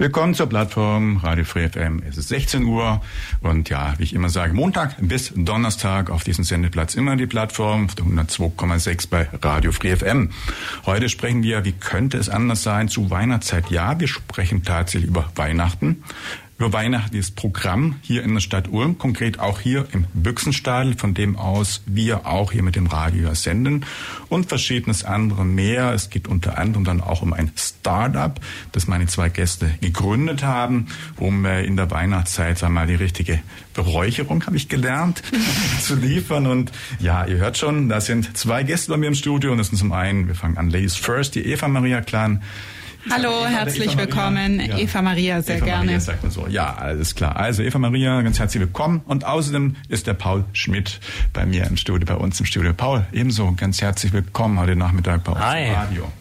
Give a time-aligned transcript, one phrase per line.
[0.00, 2.04] Willkommen zur Plattform Radio Free FM.
[2.08, 3.00] Es ist 16 Uhr
[3.40, 7.86] und ja, wie ich immer sage, Montag bis Donnerstag auf diesem Sendeplatz immer die Plattform
[7.86, 10.30] auf der 102,6 bei Radio Free FM.
[10.86, 13.72] Heute sprechen wir, wie könnte es anders sein, zu Weihnachtszeit.
[13.72, 16.04] Ja, wir sprechen tatsächlich über Weihnachten
[16.58, 21.36] über weihnachtliches Programm hier in der Stadt Ulm, konkret auch hier im Büchsenstadel, von dem
[21.36, 23.86] aus wir auch hier mit dem Radio senden
[24.28, 25.92] und verschiedenes andere mehr.
[25.92, 28.40] Es geht unter anderem dann auch um ein Startup,
[28.72, 32.96] das meine zwei Gäste gegründet haben, um äh, in der Weihnachtszeit sagen wir mal die
[32.96, 33.38] richtige
[33.74, 35.22] Beräucherung, habe ich gelernt,
[35.80, 36.48] zu liefern.
[36.48, 39.68] Und ja, ihr hört schon, da sind zwei Gäste bei mir im Studio und das
[39.68, 42.42] sind zum einen, wir fangen an, Ladies First, die Eva Maria Klan.
[43.10, 44.60] Hallo, Eva, herzlich Eva willkommen.
[44.60, 44.78] Ja.
[44.78, 45.84] Eva Maria, sehr Eva gerne.
[45.86, 46.46] Maria sagt man so.
[46.48, 47.36] Ja, alles klar.
[47.36, 49.00] Also Eva Maria, ganz herzlich willkommen.
[49.06, 51.00] Und außerdem ist der Paul Schmidt
[51.32, 52.72] bei mir im Studio, bei uns im Studio.
[52.74, 55.68] Paul, ebenso ganz herzlich willkommen heute Nachmittag bei uns Hi.
[55.68, 56.12] im Radio.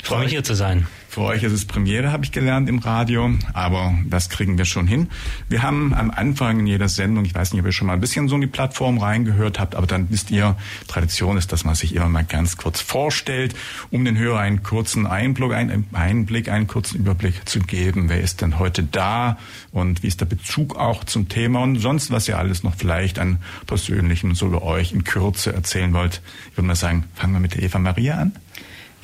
[0.00, 0.86] Ich freue mich hier zu sein.
[1.16, 4.86] Für euch ist es Premiere, habe ich gelernt im Radio, aber das kriegen wir schon
[4.86, 5.08] hin.
[5.48, 8.00] Wir haben am Anfang in jeder Sendung, ich weiß nicht, ob ihr schon mal ein
[8.00, 11.74] bisschen so in die Plattform reingehört habt, aber dann wisst ihr, Tradition ist, dass man
[11.74, 13.54] sich immer mal ganz kurz vorstellt,
[13.90, 18.10] um den Hörer einen kurzen Einblick, einen Einblick, einen kurzen Überblick zu geben.
[18.10, 19.38] Wer ist denn heute da
[19.72, 23.18] und wie ist der Bezug auch zum Thema und sonst, was ihr alles noch vielleicht
[23.18, 26.20] an Persönlichem so über euch in Kürze erzählen wollt.
[26.50, 28.32] Ich würde mal sagen, fangen wir mit der Eva Maria an.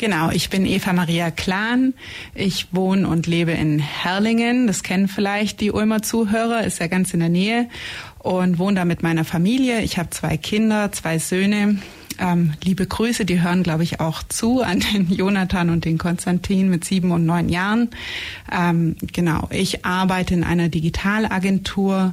[0.02, 1.94] Genau, ich bin Eva Maria Klan.
[2.34, 4.66] Ich wohne und lebe in Herlingen.
[4.66, 7.68] Das kennen vielleicht die Ulmer Zuhörer, ist ja ganz in der Nähe.
[8.18, 9.80] Und wohne da mit meiner Familie.
[9.82, 11.78] Ich habe zwei Kinder, zwei Söhne.
[12.18, 16.68] Ähm, liebe Grüße, die hören, glaube ich, auch zu an den Jonathan und den Konstantin
[16.68, 17.90] mit sieben und neun Jahren.
[18.50, 22.12] Ähm, genau, ich arbeite in einer Digitalagentur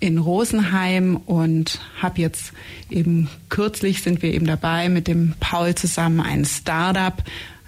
[0.00, 2.52] in Rosenheim und habe jetzt
[2.88, 7.22] eben kürzlich sind wir eben dabei, mit dem Paul zusammen ein Startup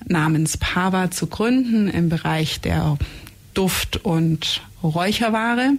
[0.07, 2.97] namens Pava zu gründen im Bereich der
[3.55, 5.73] Duft- und Räucherware.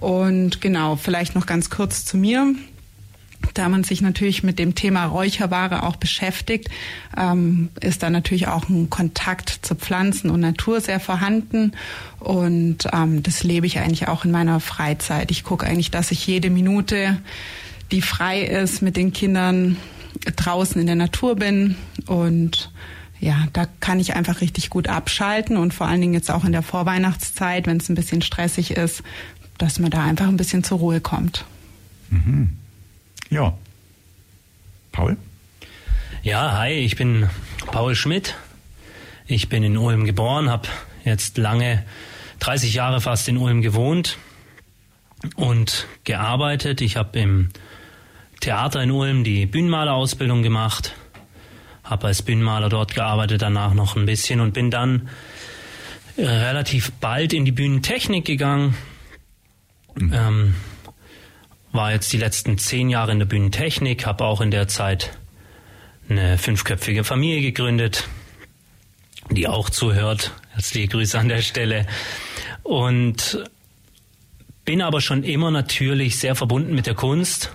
[0.00, 2.54] Und genau, vielleicht noch ganz kurz zu mir
[3.54, 6.68] da man sich natürlich mit dem Thema Räucherware auch beschäftigt,
[7.16, 11.72] ähm, ist da natürlich auch ein Kontakt zu Pflanzen und Natur sehr vorhanden.
[12.20, 15.30] Und ähm, das lebe ich eigentlich auch in meiner Freizeit.
[15.30, 17.20] Ich gucke eigentlich, dass ich jede Minute,
[17.90, 19.76] die frei ist, mit den Kindern
[20.36, 21.76] draußen in der Natur bin.
[22.06, 22.70] Und
[23.20, 26.52] ja, da kann ich einfach richtig gut abschalten und vor allen Dingen jetzt auch in
[26.52, 29.02] der Vorweihnachtszeit, wenn es ein bisschen stressig ist,
[29.58, 31.44] dass man da einfach ein bisschen zur Ruhe kommt.
[32.10, 32.50] Mhm.
[33.30, 33.56] Ja.
[34.92, 35.16] Paul?
[36.22, 37.28] Ja, hi, ich bin
[37.66, 38.36] Paul Schmidt.
[39.26, 40.68] Ich bin in Ulm geboren, habe
[41.04, 41.84] jetzt lange,
[42.40, 44.16] 30 Jahre fast in Ulm gewohnt
[45.36, 46.80] und gearbeitet.
[46.80, 47.50] Ich habe im
[48.40, 50.94] Theater in Ulm die Bühnenmalerausbildung gemacht,
[51.84, 55.10] habe als Bühnenmaler dort gearbeitet, danach noch ein bisschen und bin dann
[56.16, 58.74] relativ bald in die Bühnentechnik gegangen.
[59.94, 60.12] Mhm.
[60.14, 60.54] Ähm,
[61.72, 65.18] war jetzt die letzten zehn Jahre in der Bühnentechnik, habe auch in der Zeit
[66.08, 68.08] eine fünfköpfige Familie gegründet,
[69.30, 70.32] die auch zuhört.
[70.52, 71.86] Herzliche Grüße an der Stelle.
[72.62, 73.44] Und
[74.64, 77.54] bin aber schon immer natürlich sehr verbunden mit der Kunst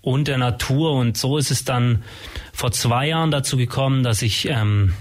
[0.00, 0.92] und der Natur.
[0.92, 2.02] Und so ist es dann
[2.52, 4.94] vor zwei Jahren dazu gekommen, dass ich ähm,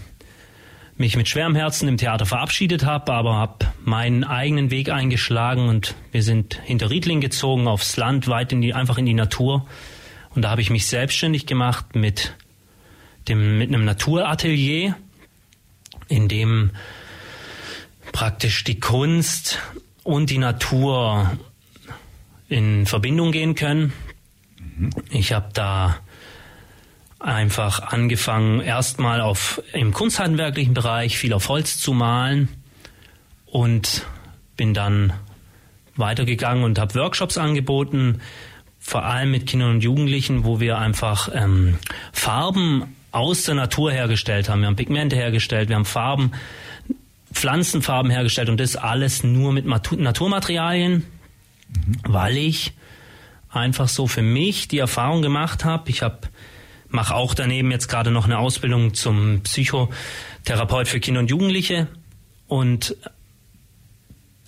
[1.02, 5.96] mich mit schwerem Herzen im Theater verabschiedet habe, aber habe meinen eigenen Weg eingeschlagen und
[6.12, 9.68] wir sind hinter Riedling gezogen aufs Land, weit in die, einfach in die Natur.
[10.34, 12.36] Und da habe ich mich selbstständig gemacht mit
[13.28, 14.96] dem, mit einem Naturatelier,
[16.08, 16.72] in dem
[18.12, 19.60] praktisch die Kunst
[20.04, 21.32] und die Natur
[22.48, 23.92] in Verbindung gehen können.
[25.10, 25.98] Ich habe da
[27.24, 32.50] einfach angefangen, erstmal auf im kunsthandwerklichen Bereich viel auf Holz zu malen
[33.46, 34.06] und
[34.58, 35.14] bin dann
[35.96, 38.22] weitergegangen und habe Workshops angeboten,
[38.80, 41.78] vor allem mit Kindern und Jugendlichen, wo wir einfach ähm,
[42.12, 44.62] Farben aus der Natur hergestellt haben.
[44.62, 46.32] Wir haben Pigmente hergestellt, wir haben Farben,
[47.32, 51.96] Pflanzenfarben hergestellt und das alles nur mit Naturmaterialien, mhm.
[52.08, 52.74] weil ich
[53.50, 55.90] einfach so für mich die Erfahrung gemacht habe.
[55.90, 56.20] Ich habe
[56.92, 61.88] mache auch daneben jetzt gerade noch eine Ausbildung zum Psychotherapeut für Kinder und Jugendliche
[62.48, 62.96] und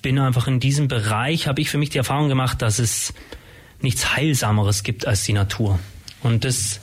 [0.02, 3.14] bin einfach in diesem Bereich, habe ich für mich die Erfahrung gemacht, dass es
[3.82, 5.80] nichts Heilsameres gibt als die Natur.
[6.22, 6.82] Und das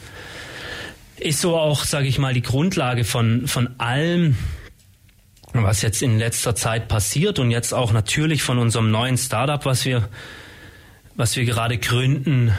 [1.18, 4.36] ist so auch, sage ich mal, die Grundlage von, von allem,
[5.52, 9.84] was jetzt in letzter Zeit passiert und jetzt auch natürlich von unserem neuen Startup, was
[9.84, 10.08] wir,
[11.16, 12.54] was wir gerade gründen,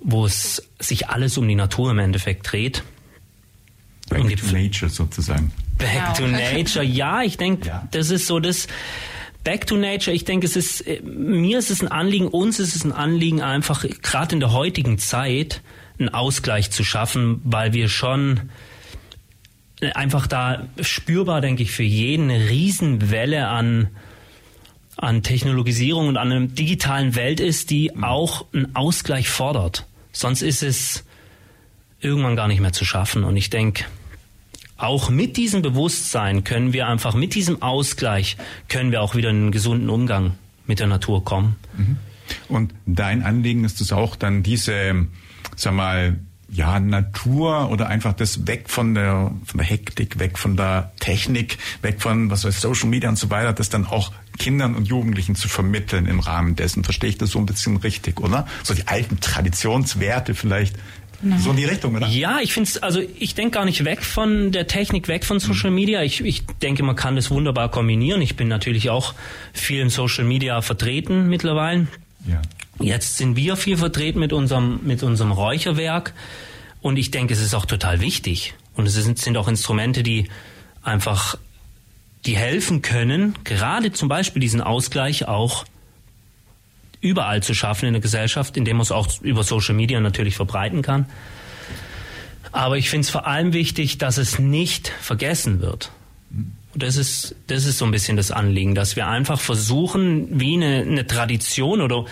[0.00, 2.82] wo es sich alles um die Natur im Endeffekt dreht.
[4.08, 5.52] Back um to Nature sozusagen.
[5.78, 6.12] Back ja.
[6.12, 7.88] to Nature, ja, ich denke, ja.
[7.90, 8.66] das ist so das.
[9.42, 12.76] Back to Nature, ich denke, es ist, äh, mir ist es ein Anliegen, uns ist
[12.76, 15.62] es ein Anliegen, einfach gerade in der heutigen Zeit
[15.98, 18.50] einen Ausgleich zu schaffen, weil wir schon
[19.94, 23.88] einfach da spürbar, denke ich, für jeden eine Riesenwelle an,
[24.96, 28.04] an Technologisierung und an einer digitalen Welt ist, die mhm.
[28.04, 29.86] auch einen Ausgleich fordert.
[30.12, 31.04] Sonst ist es
[32.00, 33.24] irgendwann gar nicht mehr zu schaffen.
[33.24, 33.84] Und ich denke,
[34.76, 38.36] auch mit diesem Bewusstsein können wir einfach, mit diesem Ausgleich,
[38.68, 40.34] können wir auch wieder in einen gesunden Umgang
[40.66, 41.56] mit der Natur kommen.
[41.76, 41.96] Mhm.
[42.48, 45.06] Und dein Anliegen ist es auch dann diese,
[45.56, 46.18] sag mal,
[46.52, 51.58] ja, Natur oder einfach das weg von der, von der Hektik, weg von der Technik,
[51.82, 55.36] weg von, was weiß, Social Media und so weiter, das dann auch Kindern und Jugendlichen
[55.36, 56.82] zu vermitteln im Rahmen dessen.
[56.82, 58.46] Verstehe ich das so ein bisschen richtig, oder?
[58.62, 60.76] So die alten Traditionswerte vielleicht
[61.22, 61.38] Nein.
[61.38, 62.06] So in die Richtung, oder?
[62.06, 65.38] Ja, ich finde es, also ich denke gar nicht weg von der Technik, weg von
[65.38, 66.02] Social Media.
[66.02, 68.22] Ich, ich denke, man kann das wunderbar kombinieren.
[68.22, 69.14] Ich bin natürlich auch
[69.52, 71.88] viel in Social Media vertreten mittlerweile.
[72.26, 72.40] Ja.
[72.80, 76.14] Jetzt sind wir viel vertreten mit unserem, mit unserem Räucherwerk.
[76.80, 78.54] Und ich denke, es ist auch total wichtig.
[78.74, 80.28] Und es sind, sind auch Instrumente, die
[80.82, 81.36] einfach,
[82.24, 85.64] die helfen können, gerade zum Beispiel diesen Ausgleich auch
[87.02, 90.82] überall zu schaffen in der Gesellschaft, indem man es auch über Social Media natürlich verbreiten
[90.82, 91.06] kann.
[92.52, 95.92] Aber ich finde es vor allem wichtig, dass es nicht vergessen wird.
[96.72, 100.54] Und das ist, das ist so ein bisschen das Anliegen, dass wir einfach versuchen, wie
[100.54, 102.06] eine, eine Tradition oder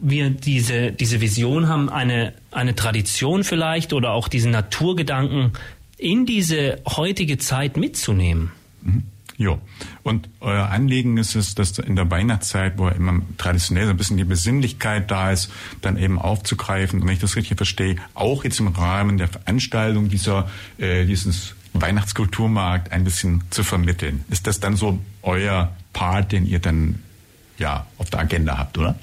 [0.00, 5.52] wir diese, diese Vision haben, eine, eine Tradition vielleicht oder auch diesen Naturgedanken
[5.96, 8.52] in diese heutige Zeit mitzunehmen.
[8.82, 9.04] Mhm.
[9.38, 9.60] Jo.
[10.02, 14.16] Und euer Anliegen ist es, dass in der Weihnachtszeit, wo immer traditionell so ein bisschen
[14.16, 15.50] die Besinnlichkeit da ist,
[15.80, 20.08] dann eben aufzugreifen, und wenn ich das richtig verstehe, auch jetzt im Rahmen der Veranstaltung
[20.08, 24.24] dieser, äh, dieses Weihnachtskulturmarkt ein bisschen zu vermitteln.
[24.28, 27.00] Ist das dann so euer Part, den ihr dann
[27.58, 28.96] ja auf der Agenda habt, oder?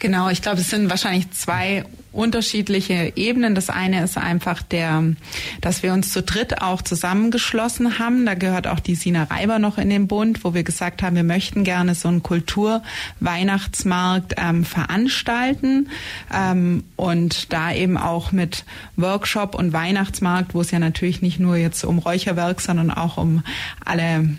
[0.00, 3.54] Genau, ich glaube, es sind wahrscheinlich zwei unterschiedliche Ebenen.
[3.54, 5.14] Das eine ist einfach der,
[5.60, 8.24] dass wir uns zu dritt auch zusammengeschlossen haben.
[8.24, 11.22] Da gehört auch die Sina Reiber noch in den Bund, wo wir gesagt haben, wir
[11.22, 15.90] möchten gerne so einen Kulturweihnachtsmarkt ähm, veranstalten
[16.34, 18.64] ähm, und da eben auch mit
[18.96, 23.42] Workshop und Weihnachtsmarkt, wo es ja natürlich nicht nur jetzt um Räucherwerk, sondern auch um
[23.84, 24.30] alle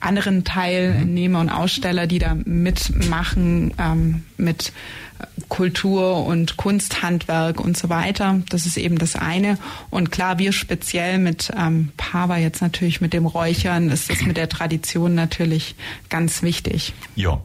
[0.00, 4.72] anderen Teilnehmer und Aussteller, die da mitmachen, ähm, mit
[5.48, 8.40] Kultur und Kunsthandwerk und so weiter.
[8.50, 9.58] Das ist eben das eine.
[9.90, 14.36] Und klar, wir speziell mit ähm, Pava jetzt natürlich mit dem Räuchern ist das mit
[14.36, 15.74] der Tradition natürlich
[16.08, 16.92] ganz wichtig.
[17.16, 17.40] Ja,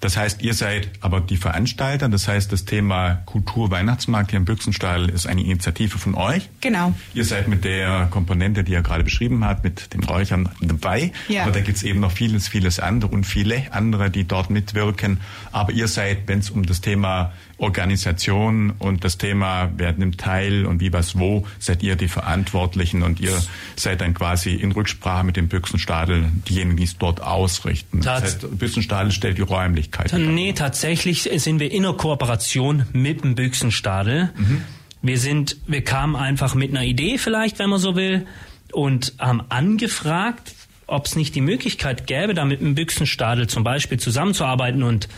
[0.00, 2.08] das heißt, ihr seid aber die Veranstalter.
[2.08, 6.48] Das heißt, das Thema Kultur-Weihnachtsmarkt hier im Büchsenstall ist eine Initiative von euch.
[6.60, 6.94] Genau.
[7.14, 11.12] Ihr seid mit der Komponente, die er gerade beschrieben hat, mit den Räuchern dabei.
[11.28, 11.42] Ja.
[11.42, 15.20] Aber da gibt es eben noch vieles, vieles andere und viele andere, die dort mitwirken.
[15.50, 20.66] Aber ihr seid, wenn es um das Thema Organisation und das Thema, wer nimmt teil
[20.66, 23.32] und wie was wo, seid ihr die Verantwortlichen und ihr
[23.76, 28.02] seid dann quasi in Rücksprache mit dem Büchsenstadel diejenigen, die es dort ausrichten.
[28.02, 30.12] Tats das heißt, Büchsenstadel stellt die Räumlichkeit.
[30.12, 34.30] Nee, tatsächlich sind wir in der Kooperation mit dem Büchsenstadel.
[34.36, 34.62] Mhm.
[35.00, 38.26] Wir sind, wir kamen einfach mit einer Idee vielleicht, wenn man so will,
[38.72, 40.52] und haben angefragt,
[40.86, 45.08] ob es nicht die Möglichkeit gäbe, da mit dem Büchsenstadel zum Beispiel zusammenzuarbeiten und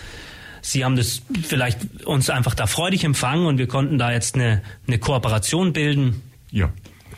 [0.63, 4.63] Sie haben das vielleicht uns einfach da freudig empfangen und wir konnten da jetzt eine,
[4.87, 6.23] eine Kooperation bilden.
[6.51, 6.71] Ja.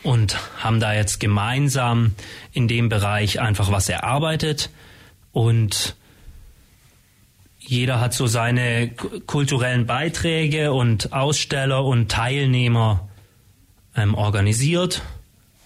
[0.03, 2.13] Und haben da jetzt gemeinsam
[2.53, 4.71] in dem Bereich einfach was erarbeitet
[5.31, 5.95] und
[7.59, 13.07] jeder hat so seine kulturellen Beiträge und Aussteller und Teilnehmer
[13.95, 15.03] ähm, organisiert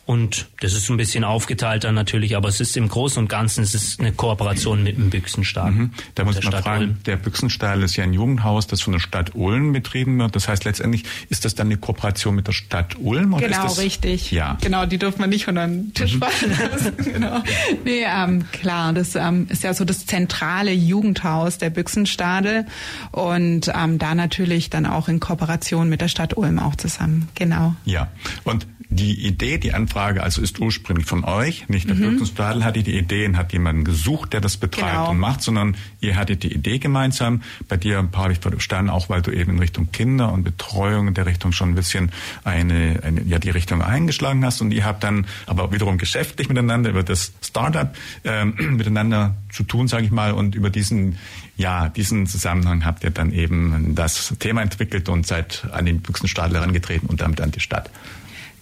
[0.05, 3.63] und das ist ein bisschen aufgeteilt dann natürlich, aber es ist im Großen und Ganzen
[3.63, 5.71] es ist eine Kooperation mit dem Büchsenstall.
[5.71, 5.91] Mhm.
[6.13, 6.97] Da muss man fragen, Ulm.
[7.05, 10.35] der Büchsenstall ist ja ein Jugendhaus, das von der Stadt Ulm betrieben wird.
[10.35, 13.33] Das heißt letztendlich, ist das dann eine Kooperation mit der Stadt Ulm?
[13.33, 14.31] Oder genau, ist das, richtig.
[14.31, 14.57] Ja.
[14.62, 16.19] Genau, die dürfen wir nicht unter den Tisch mhm.
[16.19, 16.93] fallen lassen.
[17.13, 17.43] genau.
[17.83, 22.67] Nee, ähm, klar, das ähm, ist ja so das zentrale Jugendhaus der Büchsenstadel
[23.12, 27.27] und ähm, da natürlich dann auch in Kooperation mit der Stadt Ulm auch zusammen.
[27.33, 27.75] Genau.
[27.85, 28.12] Ja,
[28.43, 32.25] und die Idee, die Anfrage also ist ursprünglich von euch, nicht der mhm.
[32.25, 35.11] Stadel hatte die Idee und hat jemanden gesucht, der das betreibt genau.
[35.11, 37.41] und macht, sondern ihr hattet die Idee gemeinsam.
[37.67, 41.13] Bei dir, Paul, ich verstanden, auch weil du eben in Richtung Kinder und Betreuung in
[41.13, 42.11] der Richtung schon ein bisschen
[42.43, 46.89] eine, eine ja die Richtung eingeschlagen hast und ihr habt dann aber wiederum geschäftlich miteinander
[46.89, 51.17] über das Startup ähm, miteinander zu tun, sage ich mal, und über diesen
[51.57, 56.57] ja, diesen Zusammenhang habt ihr dann eben das Thema entwickelt und seid an den Büchsenstadel
[56.57, 57.89] herangetreten und damit an die Stadt.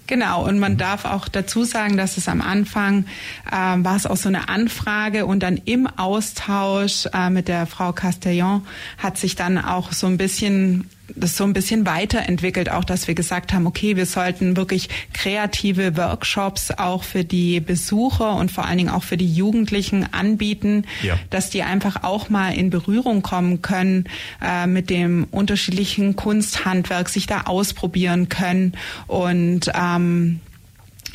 [0.06, 3.06] Genau, und man darf auch dazu sagen, dass es am Anfang
[3.50, 7.94] äh, war es auch so eine Anfrage und dann im Austausch äh, mit der Frau
[7.94, 8.66] Castellon
[8.98, 13.16] hat sich dann auch so ein bisschen das so ein bisschen weiterentwickelt, auch dass wir
[13.16, 18.78] gesagt haben, okay, wir sollten wirklich kreative Workshops auch für die Besucher und vor allen
[18.78, 21.20] Dingen auch für die Jugendlichen anbieten, ja.
[21.30, 24.06] dass die einfach auch mal in Berührung kommen können
[24.42, 28.74] äh, mit dem unterschiedlichen Kunsthandwerk, sich da ausprobieren können
[29.08, 30.40] und ähm,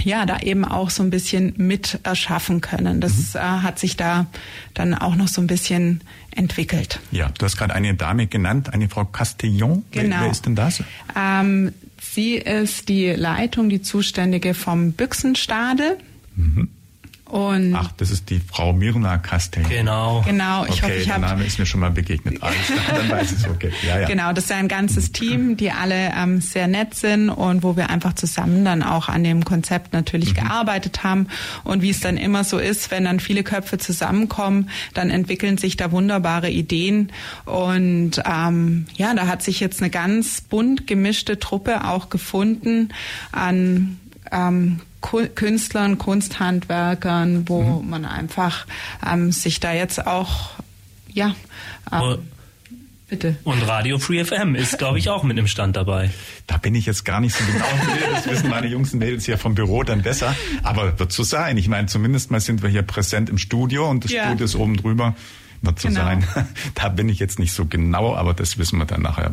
[0.02, 3.00] ja, da eben auch so ein bisschen mit erschaffen können.
[3.00, 3.40] Das mhm.
[3.40, 4.26] äh, hat sich da
[4.74, 6.00] dann auch noch so ein bisschen
[6.34, 7.00] entwickelt.
[7.10, 9.84] Ja, du hast gerade eine Dame genannt, eine Frau Castillon.
[9.90, 10.16] Genau.
[10.16, 10.82] Wer, wer ist denn das?
[11.16, 15.98] Ähm, sie ist die Leitung, die Zuständige vom Büchsenstade.
[16.36, 16.68] Mhm.
[17.28, 19.62] Und Ach, das ist die Frau Mirna Kastel.
[19.68, 20.24] Genau.
[20.26, 20.64] Genau.
[20.64, 22.42] Ich okay, hoffe, ich der Name ist mir schon mal begegnet.
[22.42, 23.48] Alles klar, dann weiß ich es.
[23.48, 23.70] Okay.
[23.86, 24.08] Ja, ja.
[24.08, 27.90] Genau, das ist ein ganzes Team, die alle ähm, sehr nett sind und wo wir
[27.90, 30.46] einfach zusammen dann auch an dem Konzept natürlich mhm.
[30.46, 31.26] gearbeitet haben.
[31.64, 35.76] Und wie es dann immer so ist, wenn dann viele Köpfe zusammenkommen, dann entwickeln sich
[35.76, 37.12] da wunderbare Ideen.
[37.44, 42.88] Und ähm, ja, da hat sich jetzt eine ganz bunt gemischte Truppe auch gefunden
[43.32, 43.98] an
[44.32, 47.90] ähm, Künstlern, Kunsthandwerkern, wo mhm.
[47.90, 48.66] man einfach
[49.06, 50.50] ähm, sich da jetzt auch,
[51.12, 51.34] ja,
[51.92, 52.18] ähm,
[53.08, 53.36] Bitte.
[53.42, 56.10] Und Radio Free FM ist, glaube ich, auch mit im Stand dabei.
[56.46, 57.64] Da bin ich jetzt gar nicht so genau.
[58.14, 60.36] Das wissen meine Jungs und Mädels hier vom Büro dann besser.
[60.62, 61.56] Aber wird so sein.
[61.56, 64.26] Ich meine, zumindest mal sind wir hier präsent im Studio und das ja.
[64.26, 65.16] Studio ist oben drüber
[65.76, 66.00] zu genau.
[66.00, 66.24] sein.
[66.74, 69.30] Da bin ich jetzt nicht so genau, aber das wissen wir dann nachher.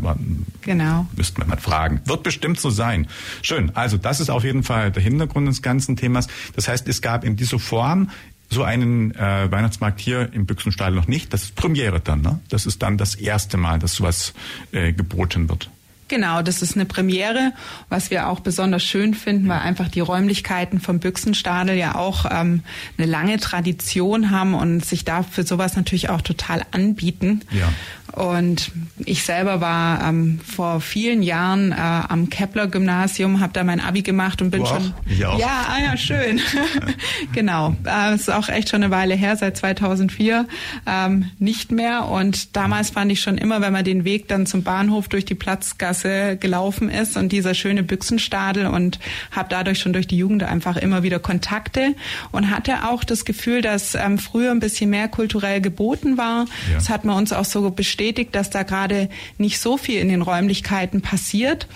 [0.62, 1.08] Genau.
[1.16, 2.02] Müssten wir mal fragen.
[2.06, 3.08] Wird bestimmt so sein.
[3.42, 3.76] Schön.
[3.76, 6.28] Also das ist auf jeden Fall der Hintergrund des ganzen Themas.
[6.56, 8.10] Das heißt, es gab in dieser Form
[8.50, 11.34] so einen äh, Weihnachtsmarkt hier im Büchsenstall noch nicht.
[11.34, 12.40] Das ist Premiere dann, ne?
[12.50, 14.34] Das ist dann das erste Mal, dass sowas
[14.72, 15.70] äh, geboten wird.
[16.08, 17.52] Genau, das ist eine Premiere,
[17.90, 22.62] was wir auch besonders schön finden, weil einfach die Räumlichkeiten vom Büchsenstadel ja auch ähm,
[22.98, 27.42] eine lange Tradition haben und sich da für sowas natürlich auch total anbieten.
[27.52, 27.70] Ja.
[28.16, 33.82] Und ich selber war ähm, vor vielen Jahren äh, am Kepler Gymnasium, habe da mein
[33.82, 34.94] Abi gemacht und bin du schon.
[35.06, 35.38] Ich auch.
[35.38, 36.40] Ja, ah ja, schön.
[37.34, 37.76] genau.
[37.84, 40.48] Äh, ist auch echt schon eine Weile her, seit 2004
[40.86, 42.06] ähm, nicht mehr.
[42.06, 45.36] Und damals fand ich schon immer, wenn man den Weg dann zum Bahnhof durch die
[45.36, 49.00] Platzgasse gelaufen ist und dieser schöne Büchsenstadel und
[49.32, 51.96] habe dadurch schon durch die Jugend einfach immer wieder Kontakte
[52.32, 56.46] und hatte auch das Gefühl, dass ähm, früher ein bisschen mehr kulturell geboten war.
[56.46, 56.76] Ja.
[56.76, 60.10] Das hat man uns auch so bestätigt bestätigt, dass da gerade nicht so viel in
[60.10, 61.68] den Räumlichkeiten passiert.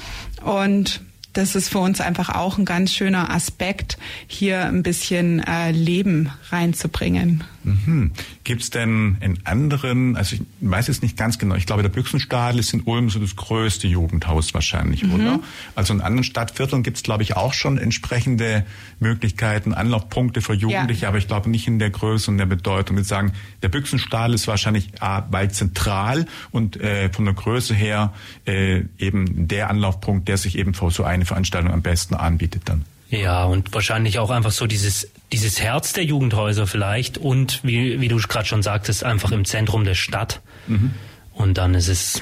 [0.43, 1.01] Und
[1.33, 3.97] das ist für uns einfach auch ein ganz schöner Aspekt,
[4.27, 7.43] hier ein bisschen äh, Leben reinzubringen.
[7.69, 8.11] Mhm.
[8.43, 11.89] Gibt es denn in anderen, also ich weiß es nicht ganz genau, ich glaube, der
[11.89, 15.13] Büchsenstadel ist in Ulm so das größte Jugendhaus wahrscheinlich, mhm.
[15.13, 15.39] oder?
[15.75, 18.65] Also in anderen Stadtvierteln gibt es, glaube ich, auch schon entsprechende
[18.99, 21.09] Möglichkeiten, Anlaufpunkte für Jugendliche, ja.
[21.09, 22.97] aber ich glaube nicht in der Größe und der Bedeutung.
[22.97, 28.13] Wir sagen, der Büchsenstadel ist wahrscheinlich A, weit zentral und äh, von der Größe her
[28.45, 32.85] äh, eben der Anlaufpunkt, der sich eben für so eine Veranstaltung am besten anbietet dann.
[33.09, 38.07] Ja, und wahrscheinlich auch einfach so dieses, dieses Herz der Jugendhäuser vielleicht und wie, wie
[38.07, 40.41] du gerade schon sagtest, einfach im Zentrum der Stadt.
[40.67, 40.93] Mhm.
[41.33, 42.21] Und dann ist es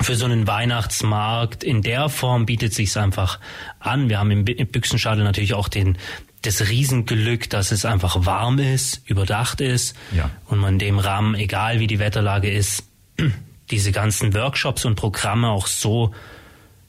[0.00, 3.38] für so einen Weihnachtsmarkt in der Form bietet sich's einfach
[3.78, 4.08] an.
[4.08, 5.96] Wir haben im Büchsenschadel natürlich auch den,
[6.42, 10.30] das Riesenglück, dass es einfach warm ist, überdacht ist ja.
[10.46, 12.84] und man in dem Rahmen, egal wie die Wetterlage ist,
[13.70, 16.12] diese ganzen Workshops und Programme auch so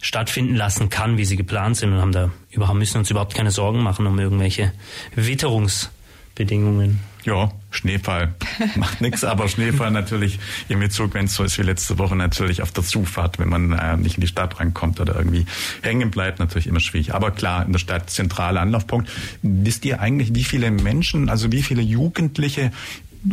[0.02, 3.52] stattfinden lassen kann, wie sie geplant sind und haben da überhaupt müssen uns überhaupt keine
[3.52, 4.72] Sorgen machen um irgendwelche
[5.16, 7.00] Witterungsbedingungen.
[7.26, 8.36] Ja, Schneefall
[8.76, 12.62] macht nichts, aber Schneefall natürlich im Bezug, wenn es so ist wie letzte Woche, natürlich
[12.62, 15.48] auf der Zufahrt, wenn man äh, nicht in die Stadt reinkommt oder irgendwie
[15.82, 17.16] hängen bleibt, natürlich immer schwierig.
[17.16, 19.10] Aber klar, in der Stadt zentraler Anlaufpunkt.
[19.42, 22.72] Wisst ihr eigentlich, wie viele Menschen, also wie viele Jugendliche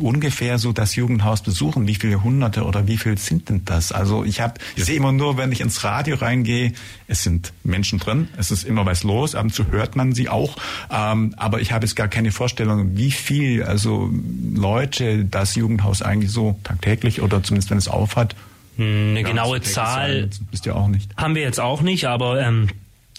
[0.01, 1.87] ungefähr so das Jugendhaus besuchen?
[1.87, 3.93] Wie viele Hunderte oder wie viel sind denn das?
[3.93, 6.73] Also ich habe, ich sehe immer nur, wenn ich ins Radio reingehe,
[7.09, 10.29] es sind Menschen drin, es ist immer was los, ab und zu hört man sie
[10.29, 10.57] auch,
[10.91, 14.11] ähm, aber ich habe jetzt gar keine Vorstellung, wie viel also
[14.55, 18.35] Leute das Jugendhaus eigentlich so tagtäglich oder zumindest wenn es aufhat.
[18.77, 21.15] Hm, eine ja, genaue Zahl bist ja auch nicht.
[21.17, 22.69] haben wir jetzt auch nicht, aber ähm.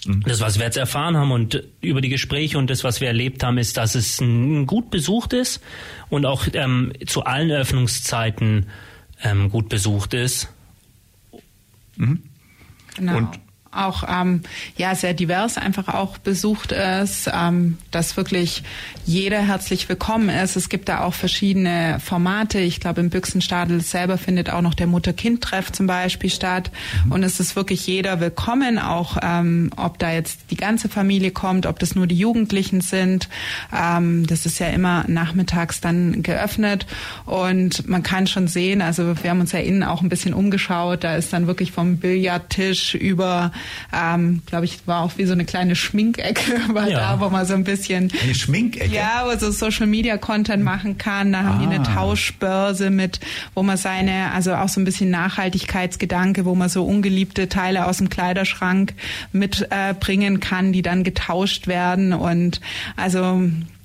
[0.06, 3.44] Das, was wir jetzt erfahren haben und über die Gespräche und das, was wir erlebt
[3.44, 4.18] haben, ist, dass es
[4.66, 5.62] gut besucht ist
[6.10, 8.66] und auch ähm, zu allen Öffnungszeiten
[9.24, 10.50] ähm, gut besucht ist.
[11.96, 12.24] Mhm.
[12.96, 13.18] Genau.
[13.18, 13.40] Und
[13.76, 14.42] auch ähm,
[14.78, 18.64] ja sehr divers einfach auch besucht ist, ähm, dass wirklich
[19.06, 20.56] jeder herzlich willkommen ist.
[20.56, 22.60] Es gibt da auch verschiedene Formate.
[22.60, 26.72] Ich glaube, im Büchsenstadel selber findet auch noch der Mutter-Kind-Treff zum Beispiel statt.
[27.06, 27.12] Mhm.
[27.12, 31.66] Und es ist wirklich jeder willkommen, auch ähm, ob da jetzt die ganze Familie kommt,
[31.66, 33.28] ob das nur die Jugendlichen sind.
[33.78, 36.86] Ähm, das ist ja immer nachmittags dann geöffnet.
[37.26, 41.04] Und man kann schon sehen, also wir haben uns ja innen auch ein bisschen umgeschaut.
[41.04, 43.52] Da ist dann wirklich vom Billardtisch über
[43.94, 47.00] ähm, glaube ich, war auch wie so eine kleine Schminkecke, war ja.
[47.00, 50.98] da, wo man so ein bisschen eine Schminkecke, ja, wo so Social Media Content machen
[50.98, 51.32] kann.
[51.32, 51.60] Da haben ah.
[51.60, 51.94] die eine ah.
[51.94, 53.20] Tauschbörse mit,
[53.54, 57.98] wo man seine, also auch so ein bisschen Nachhaltigkeitsgedanke, wo man so ungeliebte Teile aus
[57.98, 58.94] dem Kleiderschrank
[59.32, 62.62] mitbringen äh, kann, die dann getauscht werden und
[62.96, 63.42] also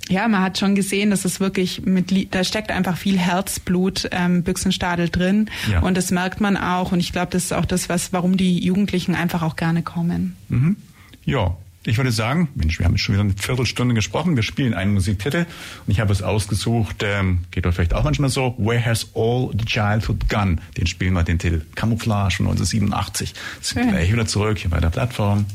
[0.09, 4.43] ja, man hat schon gesehen, dass es wirklich mit, da steckt einfach viel Herzblut ähm,
[4.43, 5.81] Büchsenstadel drin ja.
[5.81, 8.59] und das merkt man auch und ich glaube, das ist auch das, was, warum die
[8.65, 10.37] Jugendlichen einfach auch gerne kommen.
[10.49, 10.77] Mhm.
[11.25, 14.37] Ja, ich würde sagen, Mensch, wir haben jetzt schon wieder eine Viertelstunde gesprochen.
[14.37, 15.47] Wir spielen einen Musiktitel
[15.87, 19.51] und ich habe es ausgesucht, ähm, geht doch vielleicht auch manchmal so, Where Has All
[19.59, 20.57] the Childhood Gone?
[20.77, 23.33] Den spielen wir, den Titel Camouflage von 1987.
[23.63, 23.91] Sind Schön.
[23.91, 25.47] gleich wieder zurück hier bei der Plattform.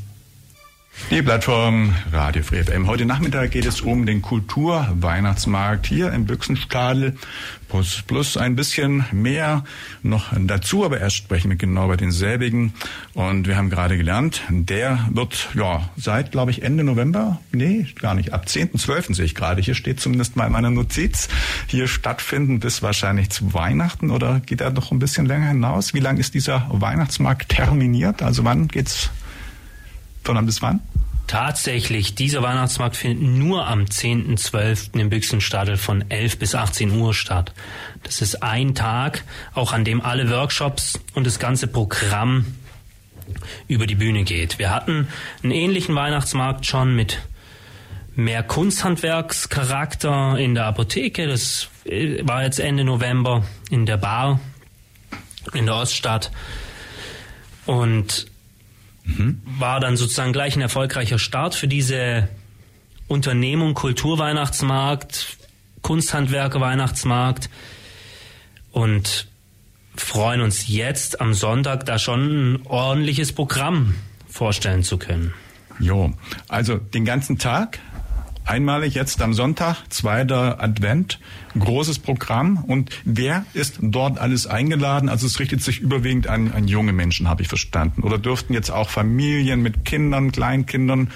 [1.10, 2.86] Die Plattform Radio Free FM.
[2.86, 7.14] Heute Nachmittag geht es um den Kulturweihnachtsmarkt hier im Büchsenstadel.
[7.68, 9.64] Plus, plus ein bisschen mehr
[10.02, 12.72] noch dazu, aber erst sprechen wir genau bei denselbigen.
[13.12, 18.14] Und wir haben gerade gelernt, der wird ja seit, glaube ich, Ende November, nee, gar
[18.14, 19.14] nicht, ab 10.12.
[19.14, 21.28] sehe ich gerade, hier steht zumindest mal in meiner Notiz,
[21.66, 25.92] hier stattfinden bis wahrscheinlich zu Weihnachten oder geht er noch ein bisschen länger hinaus?
[25.92, 28.22] Wie lang ist dieser Weihnachtsmarkt terminiert?
[28.22, 29.10] Also wann geht's
[30.24, 30.80] wann bis wann?
[31.26, 34.98] Tatsächlich, dieser Weihnachtsmarkt findet nur am 10.12.
[34.98, 37.54] im Büchsenstadel von 11 bis 18 Uhr statt.
[38.02, 42.44] Das ist ein Tag, auch an dem alle Workshops und das ganze Programm
[43.68, 44.58] über die Bühne geht.
[44.58, 45.08] Wir hatten
[45.42, 47.20] einen ähnlichen Weihnachtsmarkt schon mit
[48.14, 51.26] mehr Kunsthandwerkscharakter in der Apotheke.
[51.26, 51.68] Das
[52.22, 54.40] war jetzt Ende November in der Bar
[55.52, 56.30] in der Oststadt.
[57.66, 58.26] Und
[59.04, 59.40] mhm.
[59.44, 62.28] war dann sozusagen gleich ein erfolgreicher Start für diese
[63.06, 65.38] Unternehmung Kulturweihnachtsmarkt,
[65.82, 67.50] Kunsthandwerker Weihnachtsmarkt
[68.72, 69.28] und
[69.96, 73.94] freuen uns jetzt am Sonntag da schon ein ordentliches Programm
[74.28, 75.32] vorstellen zu können.
[75.78, 76.12] Jo,
[76.48, 77.78] also den ganzen Tag
[78.44, 81.18] einmalig jetzt am Sonntag, zweiter Advent,
[81.58, 82.64] großes Programm.
[82.66, 85.08] Und wer ist dort alles eingeladen?
[85.08, 88.02] Also es richtet sich überwiegend an, an junge Menschen, habe ich verstanden.
[88.02, 91.10] Oder dürften jetzt auch Familien mit Kindern, Kleinkindern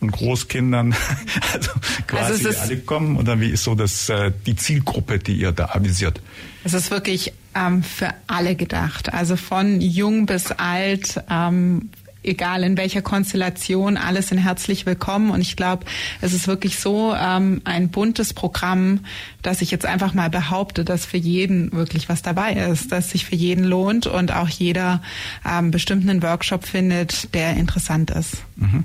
[0.00, 0.94] und Großkindern,
[1.52, 1.70] also
[2.06, 3.16] quasi also alle kommen?
[3.16, 6.20] Oder wie ist so das, äh, die Zielgruppe, die ihr da avisiert?
[6.64, 9.12] Es ist wirklich ähm, für alle gedacht.
[9.12, 11.90] Also von jung bis alt, ähm,
[12.24, 15.30] egal in welcher Konstellation, alle sind herzlich willkommen.
[15.30, 15.84] Und ich glaube,
[16.20, 19.00] es ist wirklich so ähm, ein buntes Programm,
[19.42, 23.24] dass ich jetzt einfach mal behaupte, dass für jeden wirklich was dabei ist, dass sich
[23.24, 25.02] für jeden lohnt und auch jeder
[25.48, 28.38] ähm, bestimmt einen Workshop findet, der interessant ist.
[28.56, 28.84] Mhm.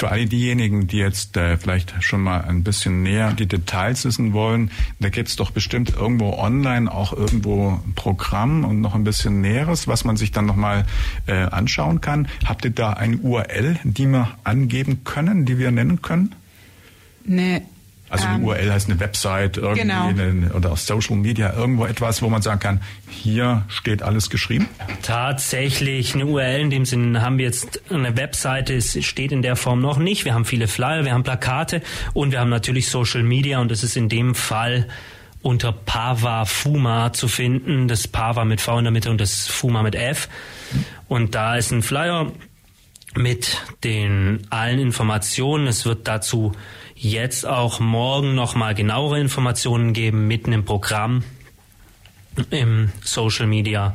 [0.00, 4.32] Für alle diejenigen, die jetzt äh, vielleicht schon mal ein bisschen näher die Details wissen
[4.32, 9.04] wollen, da gibt es doch bestimmt irgendwo online auch irgendwo ein Programm und noch ein
[9.04, 10.86] bisschen Näheres, was man sich dann nochmal
[11.26, 12.28] äh, anschauen kann.
[12.46, 16.34] Habt ihr da eine URL, die wir angeben können, die wir nennen können?
[17.26, 17.60] Nee,
[18.10, 20.08] also eine ähm, URL heißt eine Website irgendwie genau.
[20.08, 24.68] eine, oder auf Social Media irgendwo etwas, wo man sagen kann, hier steht alles geschrieben?
[25.02, 29.54] Tatsächlich eine URL in dem Sinne haben wir jetzt eine Webseite, es steht in der
[29.54, 30.24] Form noch nicht.
[30.24, 33.84] Wir haben viele Flyer, wir haben Plakate und wir haben natürlich Social Media und das
[33.84, 34.88] ist in dem Fall
[35.42, 37.86] unter Pava Fuma zu finden.
[37.86, 40.28] Das Pava mit V in der Mitte und das Fuma mit F.
[41.08, 42.32] Und da ist ein Flyer
[43.14, 45.66] mit den allen Informationen.
[45.66, 46.52] Es wird dazu
[47.00, 51.24] jetzt auch morgen nochmal genauere Informationen geben, mitten im Programm,
[52.50, 53.94] im Social Media.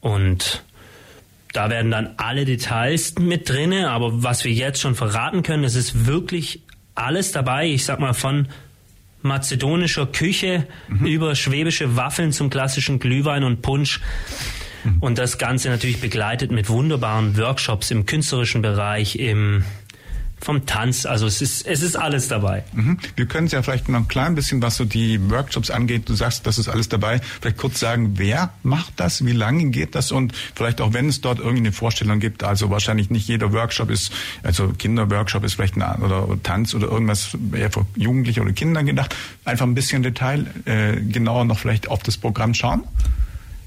[0.00, 0.62] Und
[1.54, 5.74] da werden dann alle Details mit drinne, aber was wir jetzt schon verraten können, es
[5.76, 6.60] ist wirklich
[6.94, 7.66] alles dabei.
[7.68, 8.48] Ich sag mal von
[9.22, 11.06] mazedonischer Küche mhm.
[11.06, 14.00] über schwäbische Waffeln zum klassischen Glühwein und Punsch.
[14.84, 14.98] Mhm.
[15.00, 19.64] Und das Ganze natürlich begleitet mit wunderbaren Workshops im künstlerischen Bereich, im
[20.40, 21.06] vom Tanz.
[21.06, 22.64] Also es ist, es ist alles dabei.
[22.72, 22.98] Mhm.
[23.16, 26.08] Wir können ja vielleicht noch ein klein bisschen, was so die Workshops angeht.
[26.08, 27.20] Du sagst, das ist alles dabei.
[27.40, 29.24] Vielleicht kurz sagen, wer macht das?
[29.24, 30.12] Wie lange geht das?
[30.12, 32.44] Und vielleicht auch, wenn es dort irgendeine Vorstellung gibt.
[32.44, 37.36] Also wahrscheinlich nicht jeder Workshop ist, also Kinderworkshop ist vielleicht ein, oder Tanz oder irgendwas
[37.52, 39.14] eher für Jugendliche oder Kinder gedacht.
[39.44, 42.84] Einfach ein bisschen Detail, äh, genauer noch vielleicht auf das Programm schauen.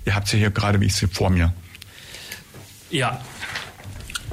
[0.05, 1.53] Ihr habt es ja hier gerade, wie ich sehe, vor mir.
[2.89, 3.21] Ja,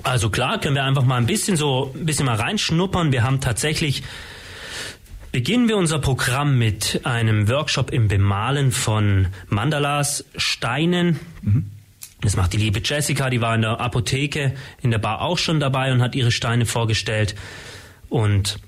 [0.02, 3.12] also klar, können wir einfach mal ein bisschen so ein bisschen mal reinschnuppern.
[3.12, 4.02] Wir haben tatsächlich
[5.30, 11.20] Beginnen wir unser Programm mit einem Workshop im Bemalen von Mandalas, Steinen.
[11.42, 11.70] Mhm.
[12.22, 15.60] Das macht die liebe Jessica, die war in der Apotheke in der Bar auch schon
[15.60, 17.34] dabei und hat ihre Steine vorgestellt.
[18.08, 18.58] Und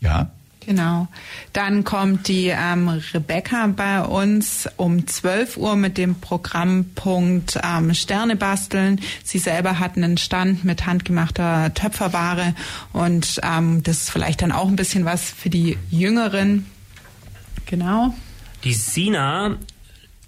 [0.00, 0.30] ja.
[0.66, 1.08] Genau.
[1.52, 8.36] Dann kommt die ähm, Rebecca bei uns um 12 Uhr mit dem Programmpunkt ähm, Sterne
[8.36, 9.00] basteln.
[9.24, 12.54] Sie selber hat einen Stand mit handgemachter Töpferware
[12.92, 16.66] und ähm, das ist vielleicht dann auch ein bisschen was für die Jüngeren.
[17.66, 18.14] Genau.
[18.64, 19.56] Die Sina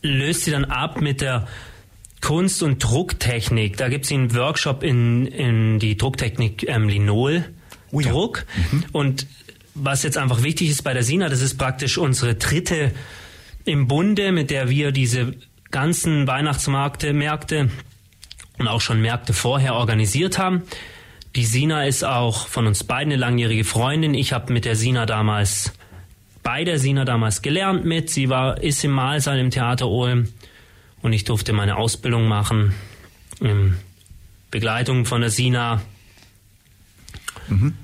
[0.03, 1.47] löst sie dann ab mit der
[2.21, 3.77] Kunst- und Drucktechnik.
[3.77, 7.45] Da gibt es einen Workshop in, in die Drucktechnik ähm, Linol.
[7.93, 8.11] Oh ja.
[8.11, 8.47] Druck.
[8.73, 8.85] Mhm.
[8.93, 9.27] Und
[9.75, 12.93] was jetzt einfach wichtig ist bei der Sina, das ist praktisch unsere dritte
[13.65, 15.35] im Bunde, mit der wir diese
[15.71, 17.71] ganzen Weihnachtsmärkte Märkte
[18.59, 20.63] und auch schon Märkte vorher organisiert haben.
[21.35, 24.15] Die Sina ist auch von uns beiden eine langjährige Freundin.
[24.15, 25.73] Ich habe mit der Sina damals,
[26.45, 28.09] bei der Sina damals gelernt mit.
[28.11, 30.29] Sie war, ist im Malsaal im Theater Ulm
[31.03, 32.75] und ich durfte meine Ausbildung machen
[33.41, 33.77] in
[34.53, 35.83] Begleitung von der Sina.
[37.49, 37.75] Mhm.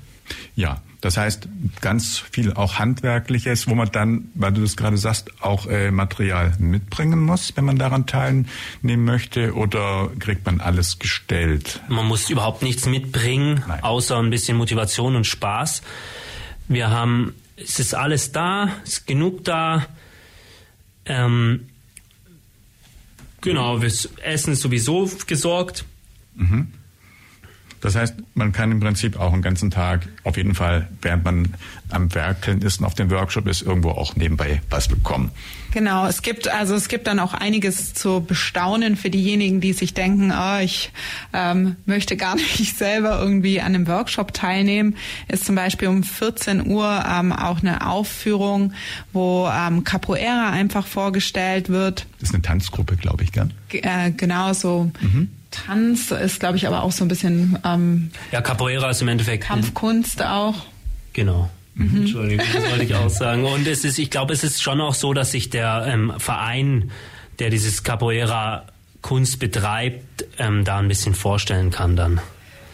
[0.55, 1.47] Ja, das heißt,
[1.81, 6.53] ganz viel auch Handwerkliches, wo man dann, weil du das gerade sagst, auch äh, Material
[6.59, 11.81] mitbringen muss, wenn man daran teilnehmen möchte, oder kriegt man alles gestellt?
[11.89, 13.83] Man muss überhaupt nichts mitbringen, Nein.
[13.83, 15.81] außer ein bisschen Motivation und Spaß.
[16.67, 19.87] Wir haben, es ist alles da, es ist genug da.
[21.05, 21.67] Ähm,
[23.41, 25.83] genau, das Essen ist sowieso gesorgt.
[26.35, 26.71] Mhm.
[27.81, 31.53] Das heißt, man kann im Prinzip auch einen ganzen Tag, auf jeden Fall, während man
[31.89, 35.31] am Werkeln ist und auf dem Workshop ist, irgendwo auch nebenbei was bekommen.
[35.71, 39.93] Genau, es gibt also es gibt dann auch einiges zu bestaunen für diejenigen, die sich
[39.93, 40.91] denken, oh, ich
[41.33, 44.95] ähm, möchte gar nicht selber irgendwie an einem Workshop teilnehmen.
[45.27, 48.73] Ist zum Beispiel um 14 Uhr ähm, auch eine Aufführung,
[49.13, 52.05] wo ähm, Capoeira einfach vorgestellt wird.
[52.19, 53.49] Das ist eine Tanzgruppe, glaube ich, gell?
[53.69, 54.91] G äh, genau so.
[55.01, 55.29] Mhm.
[55.51, 57.59] Tanz ist, glaube ich, aber auch so ein bisschen.
[57.63, 59.43] Ähm, ja, Capoeira ist im Endeffekt.
[59.43, 60.55] Kampfkunst auch.
[61.13, 61.49] Genau.
[61.75, 61.97] Mhm.
[62.01, 63.45] Entschuldigung, das wollte ich auch sagen.
[63.45, 66.91] Und es ist, ich glaube, es ist schon auch so, dass sich der ähm, Verein,
[67.39, 68.65] der dieses Capoeira
[69.01, 72.21] Kunst betreibt, ähm, da ein bisschen vorstellen kann dann.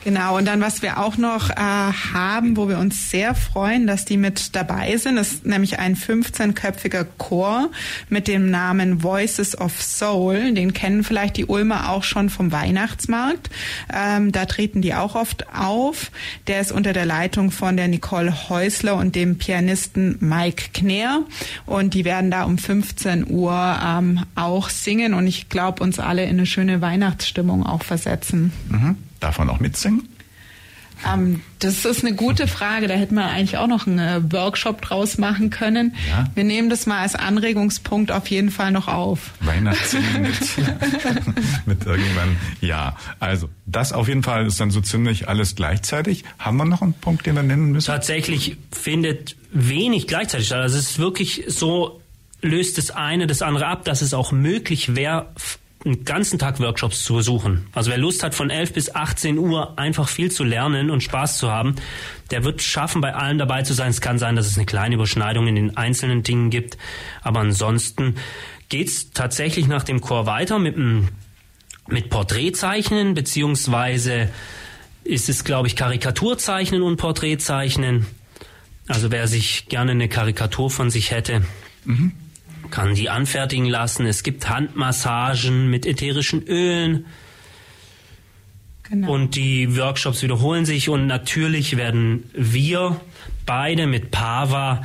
[0.03, 4.05] Genau, und dann, was wir auch noch äh, haben, wo wir uns sehr freuen, dass
[4.05, 7.69] die mit dabei sind, ist nämlich ein 15-köpfiger Chor
[8.07, 10.53] mit dem Namen Voices of Soul.
[10.53, 13.49] Den kennen vielleicht die Ulmer auch schon vom Weihnachtsmarkt.
[13.93, 16.11] Ähm, da treten die auch oft auf.
[16.47, 21.23] Der ist unter der Leitung von der Nicole Häusler und dem Pianisten Mike Kner.
[21.65, 26.23] Und die werden da um 15 Uhr ähm, auch singen und ich glaube, uns alle
[26.23, 28.53] in eine schöne Weihnachtsstimmung auch versetzen.
[28.69, 28.95] Mhm.
[29.19, 30.07] Darf man auch mitsingen?
[31.05, 32.87] Ähm, das ist eine gute Frage.
[32.87, 35.95] Da hätte man eigentlich auch noch einen äh, Workshop draus machen können.
[36.09, 36.25] Ja.
[36.33, 39.31] Wir nehmen das mal als Anregungspunkt auf jeden Fall noch auf.
[39.41, 40.35] Weihnachtssingen mit,
[41.65, 42.37] mit irgendwann.
[42.61, 46.23] Ja, also das auf jeden Fall ist dann so ziemlich alles gleichzeitig.
[46.39, 47.87] Haben wir noch einen Punkt, den wir nennen müssen?
[47.87, 50.61] Tatsächlich findet wenig gleichzeitig statt.
[50.61, 52.01] Also es ist wirklich so,
[52.41, 55.27] löst das eine das andere ab, dass es auch möglich wäre,
[55.87, 57.67] einen ganzen Tag Workshops zu besuchen.
[57.73, 61.37] Also wer Lust hat, von 11 bis 18 Uhr einfach viel zu lernen und Spaß
[61.37, 61.75] zu haben,
[62.31, 63.89] der wird schaffen, bei allen dabei zu sein.
[63.89, 66.77] Es kann sein, dass es eine kleine Überschneidung in den einzelnen Dingen gibt,
[67.21, 68.15] aber ansonsten
[68.69, 70.75] geht's tatsächlich nach dem Chor weiter mit,
[71.87, 74.29] mit Porträtzeichnen, beziehungsweise
[75.03, 78.05] ist es, glaube ich, Karikaturzeichnen und Porträtzeichnen.
[78.87, 81.43] Also wer sich gerne eine Karikatur von sich hätte,
[81.85, 82.11] mhm
[82.69, 84.05] kann die anfertigen lassen.
[84.05, 87.05] Es gibt Handmassagen mit ätherischen Ölen.
[88.83, 89.13] Genau.
[89.13, 93.01] Und die Workshops wiederholen sich und natürlich werden wir
[93.45, 94.83] beide mit Pava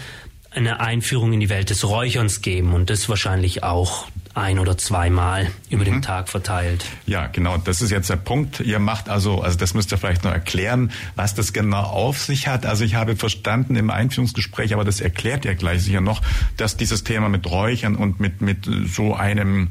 [0.51, 5.51] eine Einführung in die Welt des Räucherns geben und das wahrscheinlich auch ein oder zweimal
[5.69, 5.87] über mhm.
[5.87, 6.85] den Tag verteilt.
[7.07, 7.59] Ja, genau.
[7.59, 8.61] Das ist jetzt der Punkt.
[8.61, 12.49] Ihr macht also, also das müsst ihr vielleicht noch erklären, was das genau auf sich
[12.49, 12.67] hat.
[12.67, 16.23] Also ich habe verstanden im Einführungsgespräch, aber das erklärt ihr gleich sicher noch,
[16.57, 19.71] dass dieses Thema mit Räuchern und mit, mit so einem,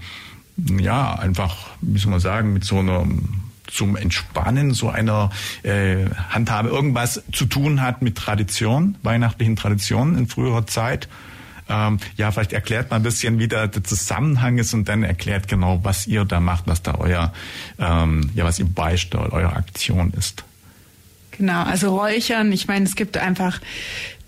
[0.58, 3.06] ja, einfach, wie soll man sagen, mit so einer
[3.72, 5.32] zum Entspannen so einer
[5.64, 11.08] äh, Handhabe irgendwas zu tun hat mit Tradition, weihnachtlichen Traditionen in früherer Zeit.
[11.70, 15.48] Ähm, ja, vielleicht erklärt mal ein bisschen, wie da der Zusammenhang ist und dann erklärt
[15.48, 17.34] genau, was ihr da macht, was da euer,
[17.80, 20.44] ähm, ja, was ihr beisteuert, eure Aktion ist.
[21.32, 23.62] Genau, also Räuchern, ich meine, es gibt einfach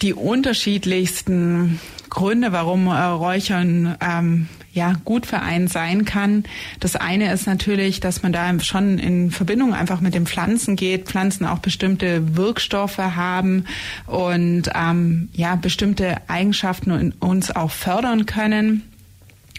[0.02, 6.44] die unterschiedlichsten Gründe, warum äh, Räuchern ähm, ja gut für einen sein kann.
[6.80, 11.06] Das eine ist natürlich, dass man da schon in Verbindung einfach mit den Pflanzen geht.
[11.06, 13.66] Pflanzen auch bestimmte Wirkstoffe haben
[14.08, 18.82] und ähm, ja bestimmte Eigenschaften uns auch fördern können.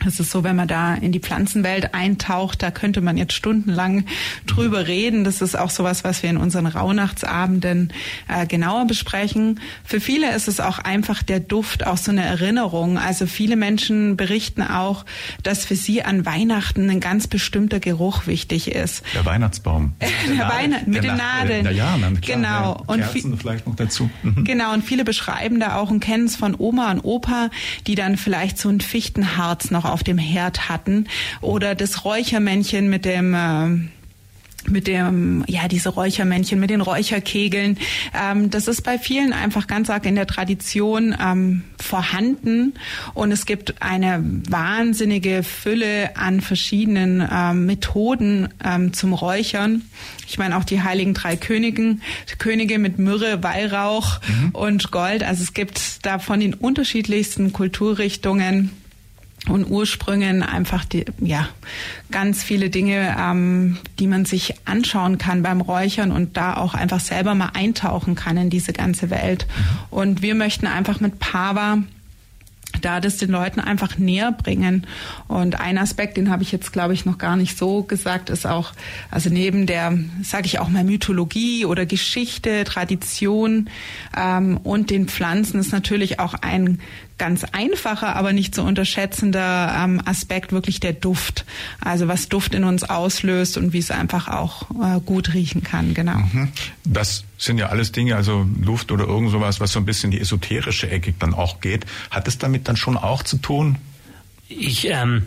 [0.06, 4.04] Es ist so, wenn man da in die Pflanzenwelt eintaucht, da könnte man jetzt stundenlang
[4.46, 5.24] drüber reden.
[5.24, 7.92] Das ist auch sowas, was wir in unseren Rauhnachtsabenden
[8.28, 9.60] äh, genauer besprechen.
[9.84, 12.98] Für viele ist es auch einfach der Duft, auch so eine Erinnerung.
[12.98, 15.04] Also viele Menschen berichten auch,
[15.42, 19.02] dass für sie an Weihnachten ein ganz bestimmter Geruch wichtig ist.
[19.14, 19.92] Der Weihnachtsbaum.
[20.00, 21.66] der Weihnachten mit den Nadeln.
[21.66, 22.82] Äh, ja, klar, genau.
[22.86, 24.10] Und Kerzen vielleicht noch dazu.
[24.22, 24.44] Mhm.
[24.44, 24.72] Genau.
[24.72, 27.50] Und viele beschreiben da auch und kennen es von Oma und Opa,
[27.86, 31.07] die dann vielleicht so ein Fichtenharz noch auf dem Herd hatten
[31.40, 33.88] oder das Räuchermännchen mit dem äh,
[34.68, 37.78] mit dem, ja, diese Räuchermännchen, mit den Räucherkegeln.
[38.18, 42.74] Ähm, das ist bei vielen einfach ganz arg in der Tradition ähm, vorhanden.
[43.14, 49.83] Und es gibt eine wahnsinnige Fülle an verschiedenen ähm, Methoden ähm, zum Räuchern.
[50.26, 52.02] Ich meine auch die heiligen drei Königen,
[52.38, 54.50] Könige mit Myrrhe, Weihrauch mhm.
[54.50, 55.22] und Gold.
[55.22, 58.70] Also es gibt da von den unterschiedlichsten Kulturrichtungen
[59.48, 61.48] und Ursprüngen einfach die, ja
[62.11, 67.00] ganz viele Dinge, ähm, die man sich anschauen kann beim Räuchern und da auch einfach
[67.00, 69.46] selber mal eintauchen kann in diese ganze Welt.
[69.46, 69.98] Mhm.
[69.98, 71.78] Und wir möchten einfach mit Pava
[72.84, 74.86] da das den Leuten einfach näher bringen.
[75.28, 78.46] Und ein Aspekt, den habe ich jetzt, glaube ich, noch gar nicht so gesagt, ist
[78.46, 78.72] auch,
[79.10, 83.70] also neben der, sage ich auch mal, Mythologie oder Geschichte, Tradition
[84.16, 86.80] ähm, und den Pflanzen ist natürlich auch ein
[87.18, 91.44] ganz einfacher, aber nicht zu unterschätzender ähm, Aspekt wirklich der Duft.
[91.80, 95.94] Also was Duft in uns auslöst und wie es einfach auch äh, gut riechen kann,
[95.94, 96.18] genau.
[96.18, 96.48] Mhm.
[96.84, 100.20] Das sind ja alles Dinge, also Luft oder irgend sowas, was so ein bisschen die
[100.20, 101.87] esoterische Ecke dann auch geht.
[102.11, 103.76] Hat es damit dann schon auch zu tun?
[104.48, 105.24] Ich, ähm,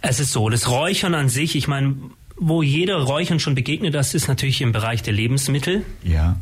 [0.00, 1.96] es ist so, das Räuchern an sich, ich meine,
[2.36, 5.84] wo jeder Räuchern schon begegnet, das ist natürlich im Bereich der Lebensmittel.
[6.02, 6.36] Ja.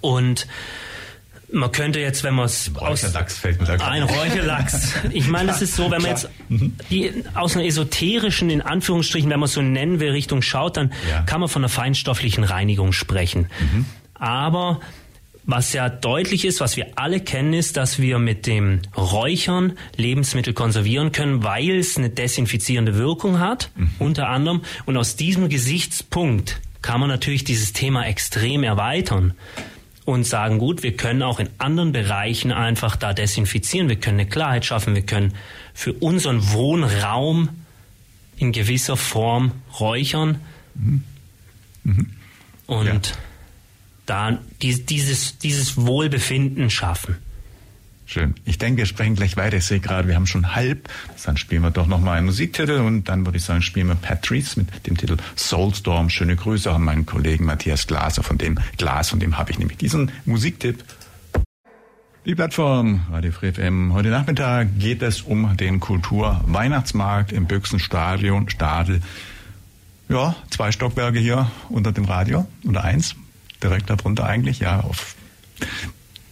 [0.00, 0.46] Und
[1.52, 4.94] man könnte jetzt, wenn man es Räucherlachs fällt mir da ein Räucherlachs.
[5.12, 6.76] Ich meine, das ist so, wenn man jetzt mhm.
[6.90, 11.22] die, aus einer esoterischen, in Anführungsstrichen, wenn man so nennen will, Richtung schaut, dann ja.
[11.22, 13.48] kann man von einer feinstofflichen Reinigung sprechen.
[13.60, 13.86] Mhm.
[14.14, 14.80] Aber
[15.44, 20.52] was ja deutlich ist, was wir alle kennen, ist, dass wir mit dem Räuchern Lebensmittel
[20.52, 23.90] konservieren können, weil es eine desinfizierende Wirkung hat, mhm.
[23.98, 24.62] unter anderem.
[24.86, 29.34] Und aus diesem Gesichtspunkt kann man natürlich dieses Thema extrem erweitern
[30.10, 34.28] und sagen, gut, wir können auch in anderen Bereichen einfach da desinfizieren, wir können eine
[34.28, 35.34] Klarheit schaffen, wir können
[35.72, 37.48] für unseren Wohnraum
[38.36, 40.40] in gewisser Form räuchern
[40.74, 41.04] mhm.
[41.84, 42.10] Mhm.
[42.66, 43.16] und ja.
[44.06, 47.16] da dieses, dieses Wohlbefinden schaffen.
[48.12, 48.34] Schön.
[48.44, 49.58] Ich denke, wir sprechen gleich weiter.
[49.58, 50.88] Ich sehe gerade, wir haben schon halb.
[51.24, 54.58] Dann spielen wir doch nochmal einen Musiktitel und dann würde ich sagen, spielen wir Patrice
[54.58, 56.10] mit dem Titel Soulstorm.
[56.10, 59.78] Schöne Grüße an meinen Kollegen Matthias Glaser, von dem Glas, von dem habe ich nämlich
[59.78, 60.82] diesen Musiktipp.
[62.26, 63.92] Die Plattform Radio Free FM.
[63.92, 69.02] Heute Nachmittag geht es um den Kultur-Weihnachtsmarkt im Büchsenstadion, Stadel.
[70.08, 73.14] Ja, zwei Stockwerke hier unter dem Radio, oder eins,
[73.62, 75.14] direkt darunter eigentlich, ja, auf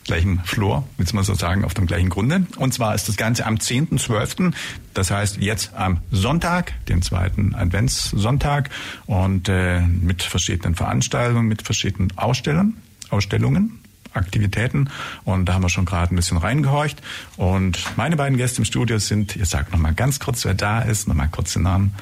[0.09, 2.47] gleichen Flur, willst man so sagen, auf dem gleichen Grunde.
[2.57, 4.53] Und zwar ist das Ganze am 10.12.,
[4.94, 8.71] das heißt jetzt am Sonntag, den zweiten Adventssonntag
[9.07, 12.77] und äh, mit verschiedenen Veranstaltungen, mit verschiedenen Ausstellern,
[13.11, 13.81] Ausstellungen.
[14.14, 14.88] Aktivitäten
[15.25, 17.01] und da haben wir schon gerade ein bisschen reingehorcht
[17.37, 20.81] und meine beiden Gäste im Studio sind, ihr sagt noch mal ganz kurz, wer da
[20.81, 21.94] ist, noch mal kurz den Namen.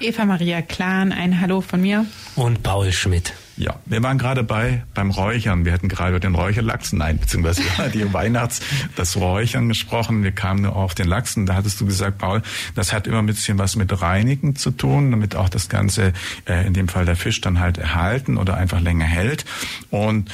[0.00, 2.04] Eva Maria Klan, ein Hallo von mir.
[2.34, 3.32] Und Paul Schmidt.
[3.56, 5.64] Ja, wir waren gerade bei beim Räuchern.
[5.64, 7.62] Wir hatten gerade über den Räucherlachs, nein, beziehungsweise
[7.94, 8.60] die Weihnachts,
[8.96, 10.22] das Räuchern gesprochen.
[10.22, 11.46] Wir kamen nur auf den Lachsen.
[11.46, 12.42] Da hattest du gesagt, Paul,
[12.74, 16.12] das hat immer ein bisschen was mit Reinigen zu tun, damit auch das Ganze,
[16.46, 19.44] äh, in dem Fall der Fisch, dann halt erhalten oder einfach länger hält.
[19.90, 20.30] Und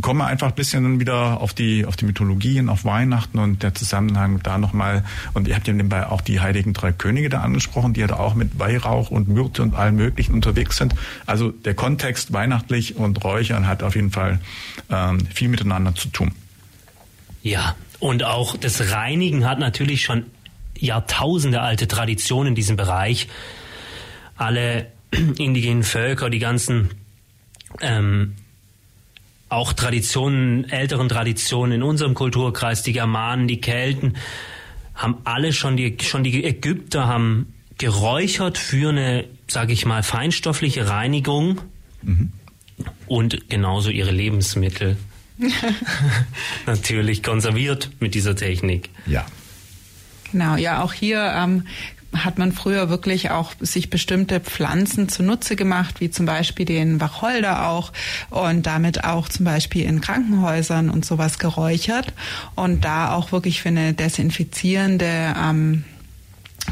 [0.00, 3.74] kommen wir einfach ein bisschen wieder auf die, auf die Mythologien, auf Weihnachten und der
[3.74, 5.04] Zusammenhang da nochmal.
[5.34, 8.16] Und ihr habt ja nebenbei auch die heiligen drei Könige da angesprochen, die ja da
[8.16, 10.94] auch mit Weihrauch und Myrte und allem Möglichen unterwegs sind.
[11.26, 14.38] Also der Kontext weihnachtlich und Räuchern hat auf jeden Fall
[14.90, 16.32] ähm, viel miteinander zu tun.
[17.42, 20.26] Ja, und auch das Reinigen hat natürlich schon
[20.78, 23.28] Jahrtausende alte Tradition in diesem Bereich.
[24.36, 26.90] Alle indigenen Völker, die ganzen
[27.80, 28.36] ähm,
[29.50, 34.14] auch Traditionen, älteren Traditionen in unserem Kulturkreis, die Germanen, die Kelten,
[34.94, 40.88] haben alle schon die, schon die Ägypter haben geräuchert für eine, sage ich mal, feinstoffliche
[40.88, 41.60] Reinigung
[42.02, 42.32] mhm.
[43.06, 44.96] und genauso ihre Lebensmittel.
[46.66, 48.90] Natürlich konserviert mit dieser Technik.
[49.06, 49.26] Ja.
[50.30, 51.66] Genau, ja, auch hier ähm,
[52.12, 57.68] hat man früher wirklich auch sich bestimmte Pflanzen zunutze gemacht, wie zum Beispiel den Wacholder
[57.68, 57.92] auch
[58.30, 62.12] und damit auch zum Beispiel in Krankenhäusern und sowas geräuchert
[62.56, 65.84] und da auch wirklich für eine desinfizierende ähm,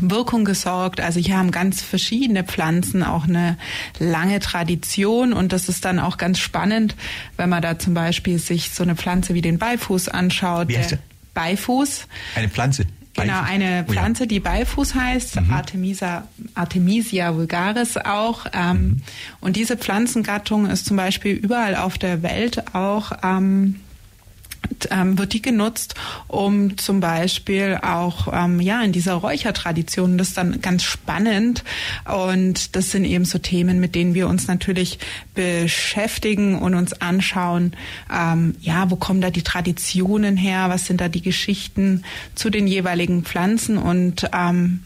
[0.00, 1.00] Wirkung gesorgt.
[1.00, 3.56] Also hier haben ganz verschiedene Pflanzen auch eine
[3.98, 6.96] lange Tradition und das ist dann auch ganz spannend,
[7.36, 10.68] wenn man da zum Beispiel sich so eine Pflanze wie den Beifuß anschaut.
[10.68, 10.98] Wie heißt der?
[11.34, 12.06] Beifuß.
[12.34, 12.86] Eine Pflanze.
[13.22, 14.28] Genau, eine Pflanze, oh ja.
[14.28, 15.52] die Beifuß heißt, mhm.
[15.52, 18.46] Artemisia, Artemisia vulgaris auch.
[18.52, 19.02] Ähm, mhm.
[19.40, 23.76] Und diese Pflanzengattung ist zum Beispiel überall auf der Welt auch ähm,
[24.90, 25.94] wird die genutzt,
[26.26, 31.64] um zum Beispiel auch ähm, ja in dieser Räuchertradition, das ist dann ganz spannend.
[32.04, 34.98] Und das sind eben so Themen, mit denen wir uns natürlich
[35.34, 37.72] beschäftigen und uns anschauen,
[38.12, 42.66] ähm, ja, wo kommen da die Traditionen her, was sind da die Geschichten zu den
[42.66, 43.78] jeweiligen Pflanzen?
[43.78, 44.80] Und ähm,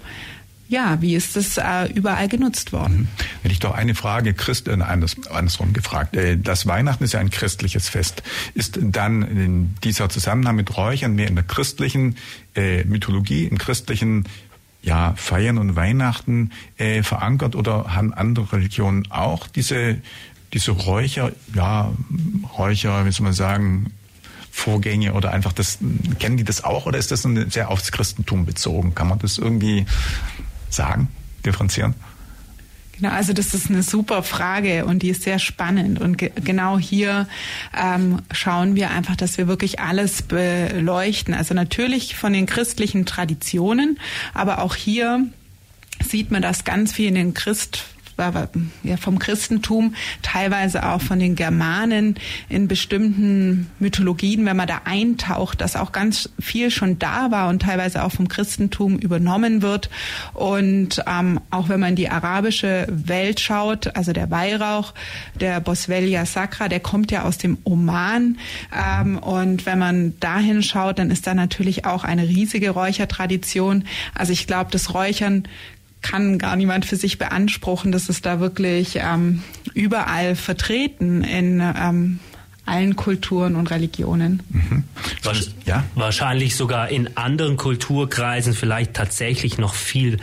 [0.73, 3.01] ja, wie ist das äh, überall genutzt worden?
[3.01, 3.09] Mhm.
[3.43, 6.17] Hätte ich doch eine Frage, Christ, äh, anders, andersrum gefragt.
[6.17, 8.23] Äh, das Weihnachten ist ja ein christliches Fest.
[8.55, 12.17] Ist dann in dieser Zusammenhang mit Räuchern mehr in der christlichen
[12.57, 14.25] äh, Mythologie, im christlichen
[14.81, 19.99] ja, Feiern und Weihnachten äh, verankert oder haben andere Religionen auch diese,
[20.55, 21.93] diese Räucher, ja,
[22.57, 23.93] Räucher, wie soll man sagen,
[24.51, 25.79] Vorgänge oder einfach das,
[26.19, 28.95] kennen die das auch oder ist das sehr aufs Christentum bezogen?
[28.95, 29.87] Kann man das irgendwie
[30.75, 31.09] sagen,
[31.45, 31.95] differenzieren?
[33.03, 36.01] Genau, also das ist eine super Frage und die ist sehr spannend.
[36.01, 37.27] Und ge genau hier
[37.77, 41.35] ähm, schauen wir einfach, dass wir wirklich alles beleuchten.
[41.35, 43.99] Also natürlich von den christlichen Traditionen,
[44.35, 45.27] aber auch hier
[46.07, 47.87] sieht man das ganz viel in den Christ
[48.83, 52.17] ja, vom Christentum, teilweise auch von den Germanen
[52.49, 57.63] in bestimmten Mythologien, wenn man da eintaucht, dass auch ganz viel schon da war und
[57.63, 59.91] teilweise auch vom Christentum übernommen wird.
[60.35, 64.95] Und ähm, auch wenn man in die arabische Welt schaut, also der Weihrauch,
[65.35, 68.39] der Boswellia sacra, der kommt ja aus dem Oman.
[68.77, 73.85] Ähm, und wenn man dahin schaut, dann ist da natürlich auch eine riesige Räuchertradition.
[74.15, 75.45] Also ich glaube, das Räuchern
[76.03, 77.93] kann gar niemand für sich beanspruchen.
[77.93, 79.43] Das ist da wirklich ähm,
[79.75, 82.19] überall vertreten in ähm,
[82.67, 84.43] allen Kulturen und Religionen.
[84.51, 84.85] Mhm.
[85.65, 85.85] Ja?
[85.95, 90.19] Wahrscheinlich sogar in anderen Kulturkreisen vielleicht tatsächlich noch viel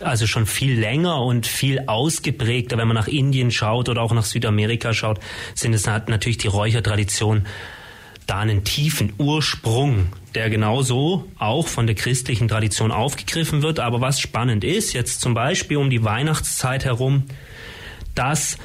[0.00, 4.24] also schon viel länger und viel ausgeprägter, wenn man nach Indien schaut oder auch nach
[4.24, 5.18] Südamerika schaut,
[5.54, 7.46] sind es natürlich die Räuchertradition
[8.26, 13.80] da einen tiefen Ursprung, der genauso auch von der christlichen Tradition aufgegriffen wird.
[13.80, 17.24] Aber was spannend ist, jetzt zum Beispiel um die Weihnachtszeit herum,
[18.14, 18.58] dass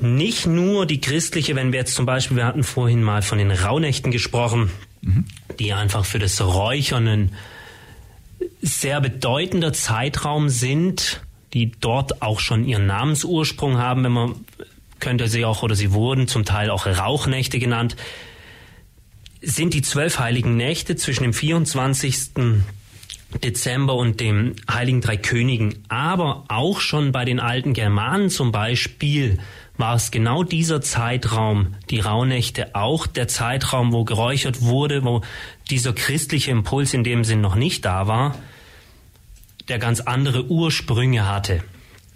[0.00, 3.50] nicht nur die christliche, wenn wir jetzt zum Beispiel, wir hatten vorhin mal von den
[3.50, 4.70] Rauhnächten gesprochen,
[5.02, 5.26] mhm.
[5.58, 7.32] die einfach für das Räuchern ein
[8.60, 14.34] sehr bedeutender Zeitraum sind, die dort auch schon ihren Namensursprung haben, wenn man
[15.00, 17.96] könnte sie auch oder sie wurden zum Teil auch Rauchnächte genannt
[19.44, 22.16] sind die zwölf heiligen Nächte zwischen dem 24.
[23.42, 25.84] Dezember und dem Heiligen Drei Königen.
[25.88, 29.38] Aber auch schon bei den alten Germanen zum Beispiel
[29.76, 35.22] war es genau dieser Zeitraum, die Rauhnächte, auch der Zeitraum, wo geräuchert wurde, wo
[35.68, 38.36] dieser christliche Impuls in dem Sinn noch nicht da war,
[39.68, 41.64] der ganz andere Ursprünge hatte.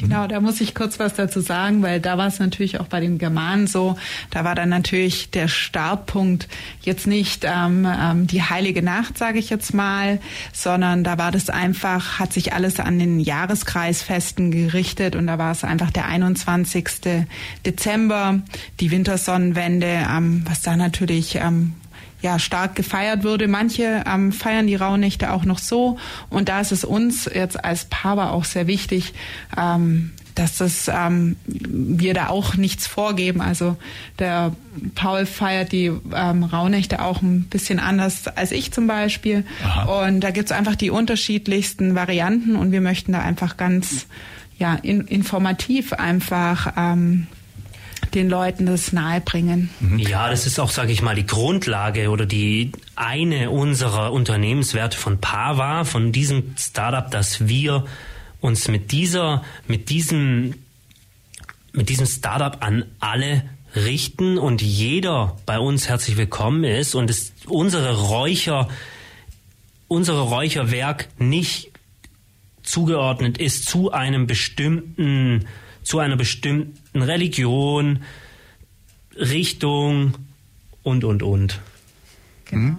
[0.00, 3.00] Genau, da muss ich kurz was dazu sagen, weil da war es natürlich auch bei
[3.00, 3.96] den Germanen so.
[4.30, 6.46] Da war dann natürlich der Startpunkt
[6.82, 10.20] jetzt nicht ähm, ähm, die heilige Nacht, sage ich jetzt mal,
[10.52, 15.50] sondern da war das einfach, hat sich alles an den Jahreskreisfesten gerichtet und da war
[15.50, 17.26] es einfach der 21.
[17.66, 18.40] Dezember,
[18.78, 21.74] die Wintersonnenwende, ähm, was da natürlich ähm,
[22.20, 23.48] ja stark gefeiert würde.
[23.48, 25.98] Manche ähm, feiern die Rauhnächte auch noch so.
[26.31, 29.14] Und da ist es uns jetzt als Papa auch sehr wichtig,
[29.56, 33.40] ähm, dass das ähm, wir da auch nichts vorgeben.
[33.40, 33.77] Also
[34.19, 34.52] der
[34.94, 39.44] Paul feiert die ähm, Rauhnächte auch ein bisschen anders als ich zum Beispiel.
[39.64, 40.06] Aha.
[40.06, 44.06] Und da gibt's einfach die unterschiedlichsten Varianten und wir möchten da einfach ganz
[44.58, 47.27] ja in, informativ einfach ähm,
[48.15, 49.71] den Leuten das nahebringen.
[49.81, 49.98] Mhm.
[49.98, 55.21] Ja, das ist auch, sage ich mal, die Grundlage oder die eine unserer Unternehmenswerte von
[55.21, 57.85] Pava, von diesem Startup, dass wir
[58.40, 60.54] uns mit dieser, mit diesem
[61.73, 63.44] mit diesem Startup an alle
[63.75, 68.69] richten und jeder bei uns herzlich willkommen ist und es unsere Räucher,
[69.87, 71.71] unsere Räucherwerk nicht
[72.63, 75.46] zugeordnet ist zu einem bestimmten,
[75.88, 78.00] zu einer bestimmten Religion,
[79.16, 80.18] Richtung
[80.82, 81.60] und, und, und.
[82.44, 82.62] Genau.
[82.62, 82.78] Mhm.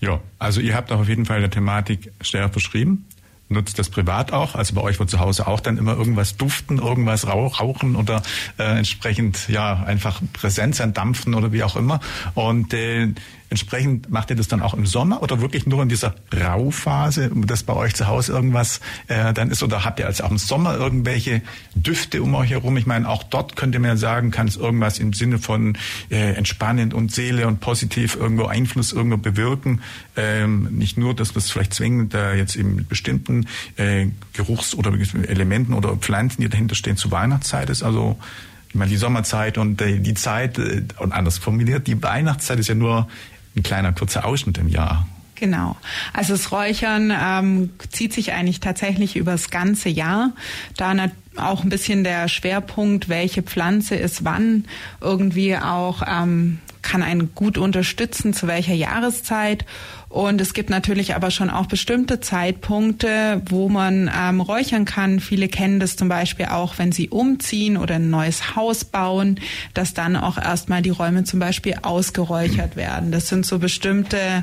[0.00, 3.04] Ja, also ihr habt auch auf jeden Fall der Thematik stärker beschrieben
[3.48, 4.54] nutzt das privat auch?
[4.54, 8.22] Also bei euch wird zu Hause auch dann immer irgendwas duften, irgendwas rauchen oder
[8.58, 12.00] äh, entsprechend ja einfach Präsenz sein, dampfen oder wie auch immer.
[12.34, 13.08] Und äh,
[13.48, 17.62] Entsprechend macht ihr das dann auch im Sommer oder wirklich nur in dieser Rauphase, dass
[17.62, 19.62] bei euch zu Hause irgendwas äh, dann ist?
[19.62, 21.42] Oder habt ihr also auch im Sommer irgendwelche
[21.74, 22.76] Düfte um euch herum?
[22.76, 25.78] Ich meine, auch dort könnt ihr mir sagen, kann es irgendwas im Sinne von
[26.10, 29.80] äh, entspannend und Seele und positiv irgendwo Einfluss irgendwo bewirken.
[30.16, 34.74] Ähm, nicht nur, dass das vielleicht zwingend da äh, jetzt eben mit bestimmten äh, Geruchs-
[34.74, 37.82] oder Elementen oder Pflanzen, die dahinter stehen, zur Weihnachtszeit ist.
[37.82, 38.18] Also
[38.68, 42.68] ich meine, die Sommerzeit und äh, die Zeit, äh, und anders formuliert, die Weihnachtszeit ist
[42.68, 43.08] ja nur
[43.56, 45.06] ein kleiner kurzer Ausschnitt im Jahr.
[45.36, 45.76] Genau.
[46.12, 50.32] Also das Räuchern ähm, zieht sich eigentlich tatsächlich über das ganze Jahr.
[50.76, 50.94] Da
[51.36, 54.64] auch ein bisschen der Schwerpunkt, welche Pflanze ist wann,
[55.00, 59.66] irgendwie auch ähm, kann einen gut unterstützen, zu welcher Jahreszeit.
[60.16, 65.20] Und es gibt natürlich aber schon auch bestimmte Zeitpunkte, wo man ähm, räuchern kann.
[65.20, 69.38] Viele kennen das zum Beispiel auch, wenn sie umziehen oder ein neues Haus bauen,
[69.74, 73.12] dass dann auch erstmal die Räume zum Beispiel ausgeräuchert werden.
[73.12, 74.42] Das sind so bestimmte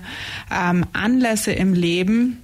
[0.55, 2.38] ähm, Anlässe im Leben,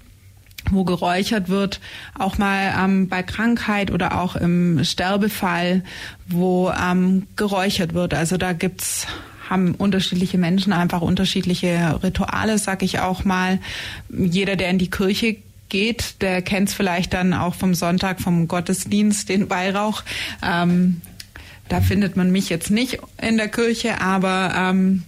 [0.72, 1.82] wo geräuchert wird,
[2.18, 5.84] auch mal ähm, bei Krankheit oder auch im Sterbefall,
[6.28, 8.16] wo ähm, geräuchert wird.
[8.16, 9.06] Also da gibt's
[9.50, 13.60] haben unterschiedliche Menschen einfach unterschiedliche Rituale, sag ich auch mal.
[14.10, 15.38] Jeder, der in die Kirche
[15.70, 20.04] geht, der kennt es vielleicht dann auch vom Sonntag, vom Gottesdienst, den Weihrauch.
[20.44, 21.02] Ähm,
[21.68, 25.04] da findet man mich jetzt nicht in der Kirche, aber ähm,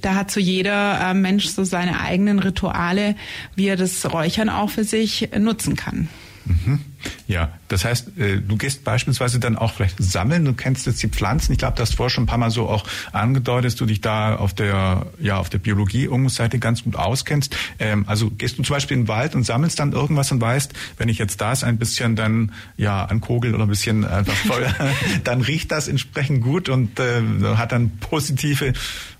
[0.00, 3.14] da hat so jeder äh, Mensch so seine eigenen Rituale,
[3.54, 6.08] wie er das Räuchern auch für sich nutzen kann.
[6.46, 6.80] Mhm.
[7.26, 11.08] Ja, das heißt, äh, du gehst beispielsweise dann auch vielleicht sammeln, du kennst jetzt die
[11.08, 11.52] Pflanzen.
[11.52, 14.00] Ich glaube, du hast vorher schon ein paar Mal so auch angedeutet, dass du dich
[14.00, 17.56] da auf der, ja, auf der Biologie-Seite ganz gut auskennst.
[17.78, 20.72] Ähm, also gehst du zum Beispiel in den Wald und sammelst dann irgendwas und weißt,
[20.98, 24.74] wenn ich jetzt das ein bisschen dann, ja, ankogel oder ein bisschen einfach Feuer,
[25.24, 27.22] dann riecht das entsprechend gut und äh,
[27.56, 28.72] hat dann positive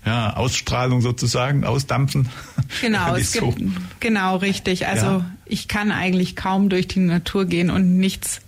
[0.07, 2.29] ja, Ausstrahlung sozusagen, Ausdampfen.
[2.81, 3.51] Genau, es so.
[3.51, 4.87] gibt, genau, richtig.
[4.87, 5.25] Also ja.
[5.45, 8.41] ich kann eigentlich kaum durch die Natur gehen und nichts.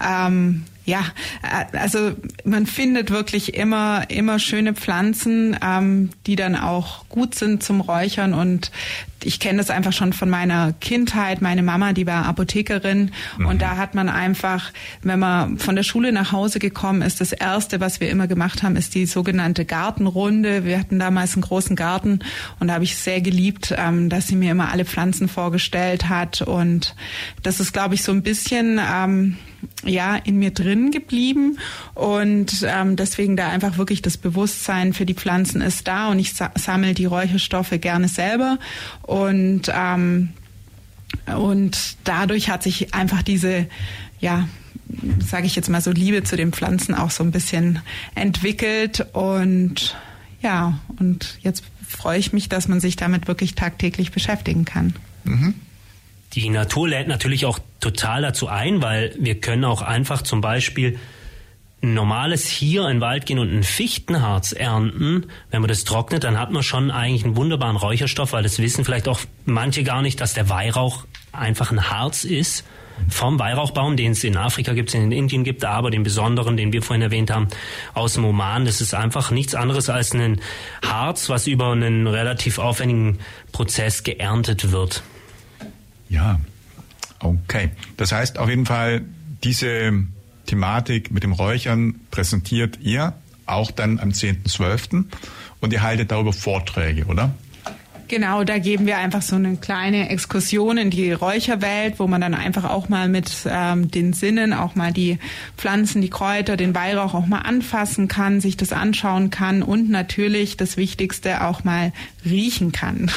[0.00, 1.04] Ähm, ja,
[1.42, 2.12] äh, also
[2.44, 8.34] man findet wirklich immer immer schöne Pflanzen, ähm, die dann auch gut sind zum Räuchern
[8.34, 8.70] und
[9.24, 11.40] ich kenne das einfach schon von meiner Kindheit.
[11.42, 13.46] Meine Mama, die war Apothekerin mhm.
[13.46, 14.72] und da hat man einfach,
[15.02, 18.62] wenn man von der Schule nach Hause gekommen ist, das erste, was wir immer gemacht
[18.62, 20.64] haben, ist die sogenannte Gartenrunde.
[20.64, 22.20] Wir hatten damals einen großen Garten
[22.60, 26.42] und da habe ich sehr geliebt, ähm, dass sie mir immer alle Pflanzen vorgestellt hat
[26.42, 26.94] und
[27.42, 29.36] das ist, glaube ich, so ein bisschen ähm,
[29.84, 31.58] ja in mir drin geblieben
[31.94, 36.34] und ähm, deswegen da einfach wirklich das Bewusstsein für die Pflanzen ist da und ich
[36.34, 38.58] sa sammle die Räucherstoffe gerne selber
[39.02, 40.30] und ähm,
[41.36, 43.66] und dadurch hat sich einfach diese
[44.20, 44.48] ja
[45.18, 47.80] sage ich jetzt mal so Liebe zu den Pflanzen auch so ein bisschen
[48.14, 49.96] entwickelt und
[50.42, 54.94] ja und jetzt freue ich mich, dass man sich damit wirklich tagtäglich beschäftigen kann.
[55.24, 55.54] Mhm.
[56.34, 60.98] Die Natur lädt natürlich auch total dazu ein, weil wir können auch einfach zum Beispiel
[61.82, 66.24] ein normales hier in den Wald gehen und ein Fichtenharz ernten, wenn man das trocknet,
[66.24, 70.02] dann hat man schon eigentlich einen wunderbaren Räucherstoff, weil das wissen vielleicht auch manche gar
[70.02, 72.64] nicht, dass der Weihrauch einfach ein Harz ist
[73.08, 76.82] vom Weihrauchbaum, den es in Afrika gibt, in Indien gibt, aber den besonderen, den wir
[76.82, 77.48] vorhin erwähnt haben,
[77.92, 78.64] aus dem Oman.
[78.64, 80.40] Das ist einfach nichts anderes als ein
[80.84, 83.18] Harz, was über einen relativ aufwendigen
[83.52, 85.02] Prozess geerntet wird.
[86.08, 86.38] Ja,
[87.20, 87.70] okay.
[87.96, 89.02] Das heißt auf jeden Fall,
[89.42, 89.92] diese
[90.46, 93.14] Thematik mit dem Räuchern präsentiert ihr
[93.46, 95.04] auch dann am 10.12.
[95.60, 97.34] und ihr haltet darüber Vorträge, oder?
[98.08, 102.34] Genau, da geben wir einfach so eine kleine Exkursion in die Räucherwelt, wo man dann
[102.34, 105.18] einfach auch mal mit ähm, den Sinnen auch mal die
[105.56, 110.56] Pflanzen, die Kräuter, den Weihrauch auch mal anfassen kann, sich das anschauen kann und natürlich
[110.56, 111.92] das Wichtigste auch mal
[112.24, 113.10] riechen kann.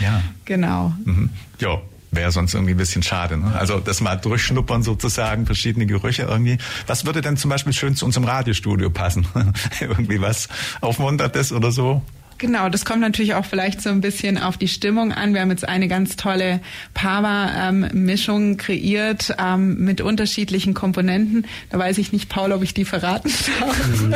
[0.00, 0.22] Ja.
[0.44, 0.92] Genau.
[1.04, 1.30] Mhm.
[1.60, 1.80] Ja,
[2.12, 3.36] wäre sonst irgendwie ein bisschen schade.
[3.38, 3.52] Ne?
[3.58, 6.58] Also das mal durchschnuppern sozusagen, verschiedene Gerüche irgendwie.
[6.86, 9.26] Was würde denn zum Beispiel schön zu unserem Radiostudio passen?
[9.80, 10.48] irgendwie was
[10.80, 12.02] Aufmunterndes oder so?
[12.42, 15.32] Genau, das kommt natürlich auch vielleicht so ein bisschen auf die Stimmung an.
[15.32, 16.58] Wir haben jetzt eine ganz tolle
[16.92, 21.46] Pava-Mischung kreiert ähm, mit unterschiedlichen Komponenten.
[21.70, 23.30] Da weiß ich nicht, Paul, ob ich die verraten
[23.60, 23.80] darf.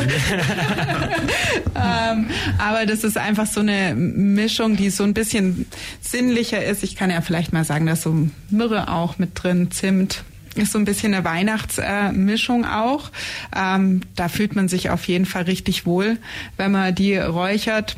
[1.77, 2.27] ähm,
[2.59, 5.67] aber das ist einfach so eine Mischung, die so ein bisschen
[6.01, 6.83] sinnlicher ist.
[6.83, 10.25] Ich kann ja vielleicht mal sagen, da ist so Myrrhe auch mit drin, Zimt,
[10.57, 13.13] ist so ein bisschen eine Weihnachtsmischung äh, auch.
[13.55, 16.19] Ähm, da fühlt man sich auf jeden Fall richtig wohl,
[16.57, 17.95] wenn man die räuchert.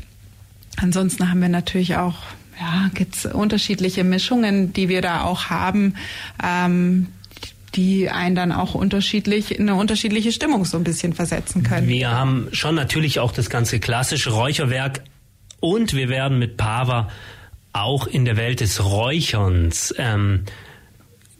[0.81, 2.17] Ansonsten haben wir natürlich auch
[2.61, 5.95] ja, gibt's unterschiedliche Mischungen, die wir da auch haben,
[6.43, 7.07] ähm,
[7.75, 11.87] die einen dann auch unterschiedlich in eine unterschiedliche Stimmung so ein bisschen versetzen können.
[11.87, 15.03] Wir haben schon natürlich auch das ganze klassische Räucherwerk
[15.61, 17.09] und wir werden mit Pava
[17.73, 20.45] auch in der Welt des Räucherns ähm,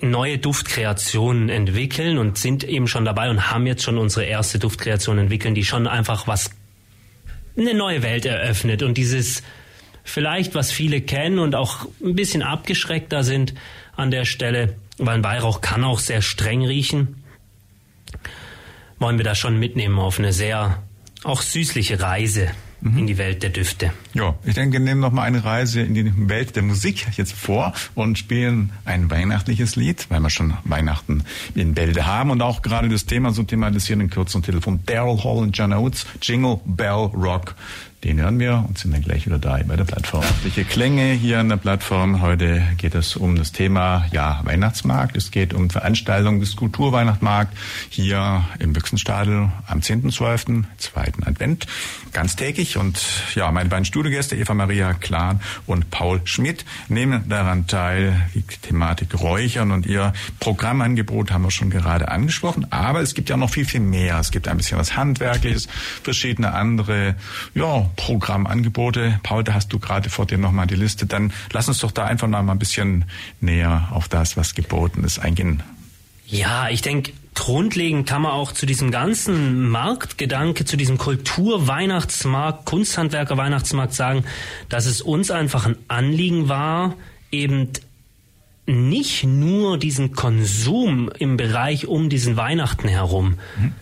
[0.01, 5.19] neue Duftkreationen entwickeln und sind eben schon dabei und haben jetzt schon unsere erste Duftkreation
[5.19, 6.51] entwickeln, die schon einfach was
[7.59, 9.43] eine neue Welt eröffnet und dieses
[10.05, 13.55] vielleicht, was viele kennen und auch ein bisschen abgeschreckter sind
[13.97, 17.23] an der Stelle, weil ein Weihrauch kann auch sehr streng riechen,
[18.99, 20.83] wollen wir das schon mitnehmen auf eine sehr
[21.25, 22.51] auch süßliche Reise
[22.81, 22.99] mhm.
[22.99, 23.93] in die Welt der Düfte.
[24.15, 27.33] Ja, ich denke, wir nehmen noch mal eine Reise in die Welt der Musik jetzt
[27.33, 31.25] vor und spielen ein weihnachtliches Lied, weil wir schon Weihnachten
[31.55, 35.23] in Bälde haben und auch gerade das Thema so thematisieren in kürzeren Titel von Daryl
[35.23, 37.55] Hall und John Oates, Jingle Bell Rock.
[38.05, 40.25] Den hören wir und sind dann gleich wieder da bei der Plattform.
[40.45, 42.23] Welche Klänge hier an der Plattform.
[42.23, 45.17] Heute geht es um das Thema ja, Weihnachtsmarkt.
[45.17, 47.57] Es geht um Veranstaltungen des Kulturweihnachtsmarkt
[47.89, 51.67] hier im Büchsenstadel am 10.12., zweiten Advent,
[52.13, 52.77] ganztägig.
[52.77, 53.01] Und
[53.35, 58.29] ja, meine beiden Studiogäste, Eva Maria Klan und Paul Schmidt, nehmen daran teil.
[58.33, 62.69] Die Thematik Räuchern und ihr Programmangebot haben wir schon gerade angesprochen.
[62.71, 64.21] Aber es gibt ja noch viel, viel mehr.
[64.21, 65.67] Es gibt ein bisschen was Handwerkliches,
[66.05, 67.17] verschiedene andere,
[67.55, 69.21] ja, Programmangebote.
[69.23, 71.07] Paul, da hast du gerade vor dir nochmal die Liste.
[71.07, 73.05] Dann lass uns doch da einfach noch mal ein bisschen
[73.41, 75.63] näher auf das, was geboten ist, eingehen.
[76.27, 83.95] Ja, ich denke, grundlegend kann man auch zu diesem ganzen Marktgedanke, zu diesem Kultur-Weihnachtsmarkt, Kunsthandwerker-Weihnachtsmarkt
[83.95, 84.25] sagen,
[84.69, 86.95] dass es uns einfach ein Anliegen war,
[87.31, 87.71] eben
[88.67, 93.73] nicht nur diesen Konsum im Bereich um diesen Weihnachten herum mhm.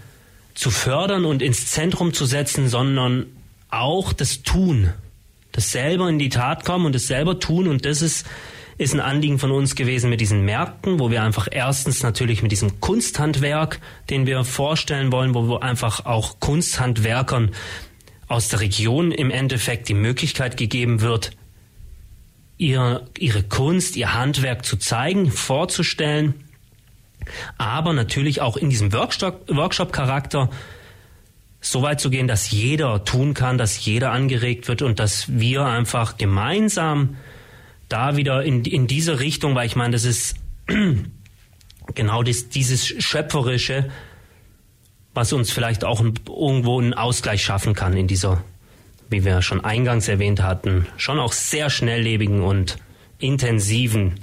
[0.55, 3.27] zu fördern und ins Zentrum zu setzen, sondern
[3.71, 4.93] auch das Tun,
[5.53, 7.69] das selber in die Tat kommen und das selber tun.
[7.69, 8.27] Und das ist
[8.79, 12.53] ist ein Anliegen von uns gewesen mit diesen Märkten, wo wir einfach erstens natürlich mit
[12.53, 17.53] diesem Kunsthandwerk, den wir vorstellen wollen, wo wir einfach auch Kunsthandwerkern
[18.29, 21.31] aus der Region im Endeffekt die Möglichkeit gegeben wird,
[22.59, 26.35] ihr, ihre Kunst, ihr Handwerk zu zeigen, vorzustellen,
[27.57, 30.55] aber natürlich auch in diesem Workshop-Charakter Workshop
[31.61, 35.65] so weit zu gehen, dass jeder tun kann, dass jeder angeregt wird und dass wir
[35.65, 37.17] einfach gemeinsam
[37.89, 40.37] da wieder in, in diese Richtung, weil ich meine, das ist
[41.95, 43.89] genau das, dieses Schöpferische,
[45.15, 48.45] was uns vielleicht auch irgendwo einen Ausgleich schaffen kann in dieser,
[49.09, 52.77] wie wir schon eingangs erwähnt hatten, schon auch sehr schnelllebigen und
[53.19, 54.21] intensiven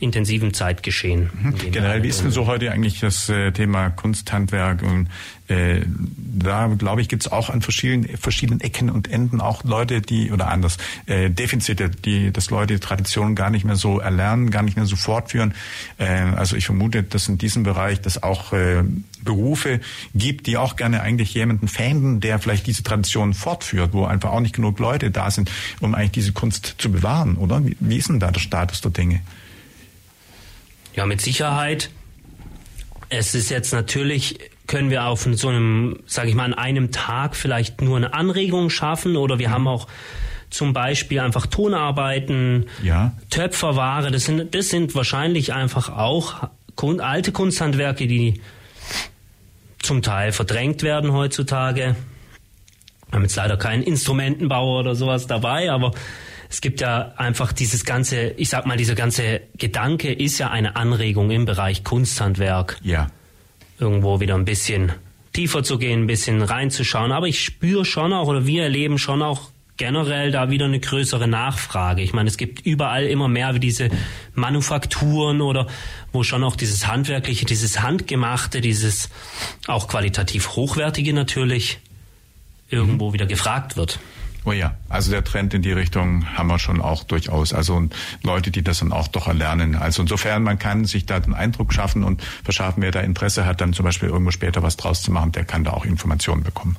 [0.00, 1.30] intensiven Zeitgeschehen.
[1.40, 1.54] Mhm.
[1.70, 5.08] Generell, wie ist denn so heute eigentlich das äh, Thema Kunsthandwerk und
[5.50, 5.82] äh,
[6.16, 10.30] da glaube ich, gibt es auch an verschiedenen, verschiedenen Ecken und Enden auch Leute, die,
[10.30, 14.62] oder anders, äh, Defizite, die, dass Leute die Tradition gar nicht mehr so erlernen, gar
[14.62, 15.54] nicht mehr so fortführen.
[15.98, 18.84] Äh, also ich vermute, dass in diesem Bereich das auch äh,
[19.22, 19.80] Berufe
[20.14, 24.40] gibt, die auch gerne eigentlich jemanden fänden, der vielleicht diese Tradition fortführt, wo einfach auch
[24.40, 27.66] nicht genug Leute da sind, um eigentlich diese Kunst zu bewahren, oder?
[27.66, 29.20] Wie, wie ist denn da der Status der Dinge?
[30.94, 31.90] Ja, mit Sicherheit.
[33.08, 37.34] Es ist jetzt natürlich können wir auf so einem, sage ich mal, an einem Tag
[37.34, 39.52] vielleicht nur eine Anregung schaffen oder wir mhm.
[39.52, 39.88] haben auch
[40.48, 43.12] zum Beispiel einfach Tonarbeiten, ja.
[43.30, 44.10] Töpferware.
[44.10, 46.48] Das sind, das sind wahrscheinlich einfach auch
[47.00, 48.40] alte Kunsthandwerke, die
[49.80, 51.96] zum Teil verdrängt werden heutzutage.
[53.08, 55.92] Wir haben jetzt leider keinen Instrumentenbauer oder sowas dabei, aber
[56.50, 60.76] es gibt ja einfach dieses ganze, ich sag mal, dieser ganze Gedanke ist ja eine
[60.76, 62.78] Anregung im Bereich Kunsthandwerk.
[62.82, 63.06] Ja
[63.80, 64.92] irgendwo wieder ein bisschen
[65.32, 67.12] tiefer zu gehen, ein bisschen reinzuschauen.
[67.12, 71.26] Aber ich spüre schon auch, oder wir erleben schon auch generell da wieder eine größere
[71.26, 72.02] Nachfrage.
[72.02, 73.88] Ich meine, es gibt überall immer mehr wie diese
[74.34, 75.66] Manufakturen oder
[76.12, 79.08] wo schon auch dieses handwerkliche, dieses handgemachte, dieses
[79.66, 81.78] auch qualitativ hochwertige natürlich
[82.68, 83.12] irgendwo mhm.
[83.14, 83.98] wieder gefragt wird.
[84.44, 87.52] Oh ja, also der Trend in die Richtung haben wir schon auch durchaus.
[87.52, 87.88] Also
[88.22, 89.74] Leute, die das dann auch doch erlernen.
[89.74, 93.60] Also insofern, man kann sich da den Eindruck schaffen und verschaffen, wer da Interesse hat,
[93.60, 96.76] dann zum Beispiel irgendwo später was draus zu machen, der kann da auch Informationen bekommen.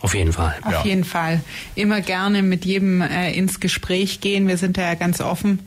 [0.00, 0.54] Auf jeden Fall.
[0.62, 0.84] Auf Ja.
[0.84, 1.40] jeden Fall.
[1.74, 4.46] Immer gerne mit jedem äh, ins Gespräch gehen.
[4.46, 5.58] Wir sind da ja ganz offen.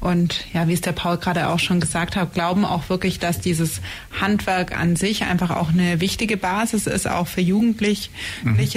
[0.00, 3.40] Und ja, wie es der Paul gerade auch schon gesagt hat, glauben auch wirklich, dass
[3.40, 3.80] dieses
[4.20, 8.10] Handwerk an sich einfach auch eine wichtige Basis ist, auch für Jugendliche,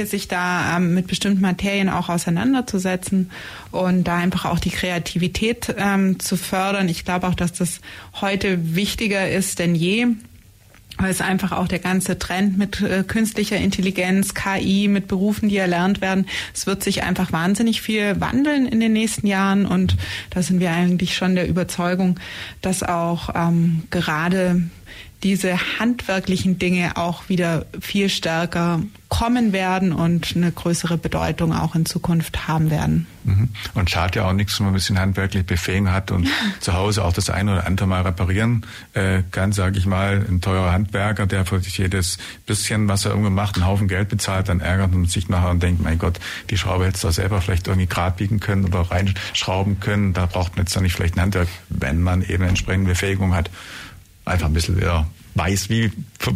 [0.05, 3.32] sich da ähm, mit bestimmten Materien auch auseinanderzusetzen
[3.72, 6.88] und da einfach auch die Kreativität ähm, zu fördern.
[6.88, 7.82] Ich glaube auch, dass das
[8.22, 10.07] heute wichtiger ist denn je
[11.01, 15.57] weil es einfach auch der ganze Trend mit äh, künstlicher Intelligenz, KI, mit Berufen, die
[15.57, 19.65] erlernt werden, es wird sich einfach wahnsinnig viel wandeln in den nächsten Jahren.
[19.65, 19.97] Und
[20.29, 22.19] da sind wir eigentlich schon der Überzeugung,
[22.61, 24.61] dass auch ähm, gerade
[25.24, 31.86] diese handwerklichen Dinge auch wieder viel stärker kommen werden und eine größere Bedeutung auch in
[31.86, 33.07] Zukunft haben werden.
[33.26, 33.49] Mhm.
[33.74, 36.30] Und schadet ja auch nichts, wenn man ein bisschen handwerklich Befähigung hat und
[36.61, 40.26] zu Hause auch das eine oder andere mal reparieren äh, kann, sage ich mal.
[40.28, 44.07] Ein teurer Handwerker, der für sich jedes bisschen, was er irgendwo macht, einen Haufen Geld
[44.07, 46.19] bezahlt, dann ärgert und sich nachher und denkt, mein Gott,
[46.49, 50.13] die Schraube hättest du doch selber vielleicht irgendwie grad biegen können oder reinschrauben können.
[50.13, 53.49] Da braucht man jetzt dann nicht vielleicht ein Handwerk, wenn man eben entsprechende Befähigung hat.
[54.26, 55.91] Einfach ein bisschen wieder weiß, wie,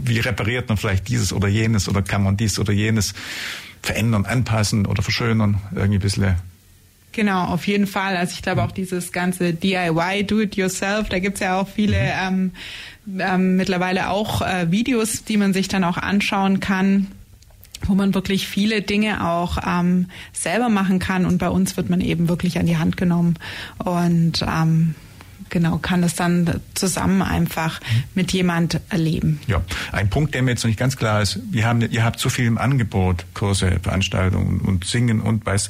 [0.05, 3.13] wie repariert man vielleicht dieses oder jenes oder kann man dies oder jenes
[3.81, 6.35] verändern, anpassen oder verschönern, irgendwie ein bisschen
[7.11, 8.17] Genau, auf jeden Fall.
[8.17, 11.95] Also ich glaube auch dieses ganze DIY, Do It Yourself, da gibt's ja auch viele
[11.97, 12.51] ähm,
[13.17, 17.07] ähm, mittlerweile auch äh, Videos, die man sich dann auch anschauen kann
[17.87, 22.01] wo man wirklich viele Dinge auch ähm, selber machen kann und bei uns wird man
[22.01, 23.37] eben wirklich an die Hand genommen
[23.77, 24.95] und ähm,
[25.49, 27.79] genau kann das dann zusammen einfach
[28.13, 29.39] mit jemand erleben.
[29.47, 32.19] Ja, ein Punkt, der mir jetzt noch nicht ganz klar ist, wir haben, ihr habt
[32.19, 35.69] so viel im Angebot, Kurse, Veranstaltungen und Singen und weiß,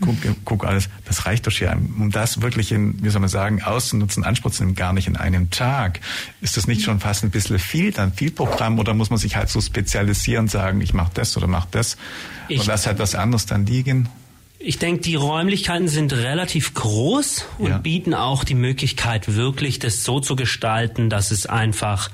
[0.00, 3.62] guck, guck alles, das reicht doch ja, um das wirklich in, wie soll man sagen,
[3.62, 6.00] auszunutzen, Anspruch zu nehmen, gar nicht in einem Tag.
[6.40, 9.36] Ist das nicht schon fast ein bisschen viel, dann viel Programm oder muss man sich
[9.36, 11.96] halt so spezialisieren, sagen, ich mache das oder mache das
[12.48, 14.08] Ich- und lass halt was anderes dann liegen?
[14.64, 17.78] Ich denke, die Räumlichkeiten sind relativ groß und Ja.
[17.78, 22.10] bieten auch die Möglichkeit, wirklich das so zu gestalten, dass es einfach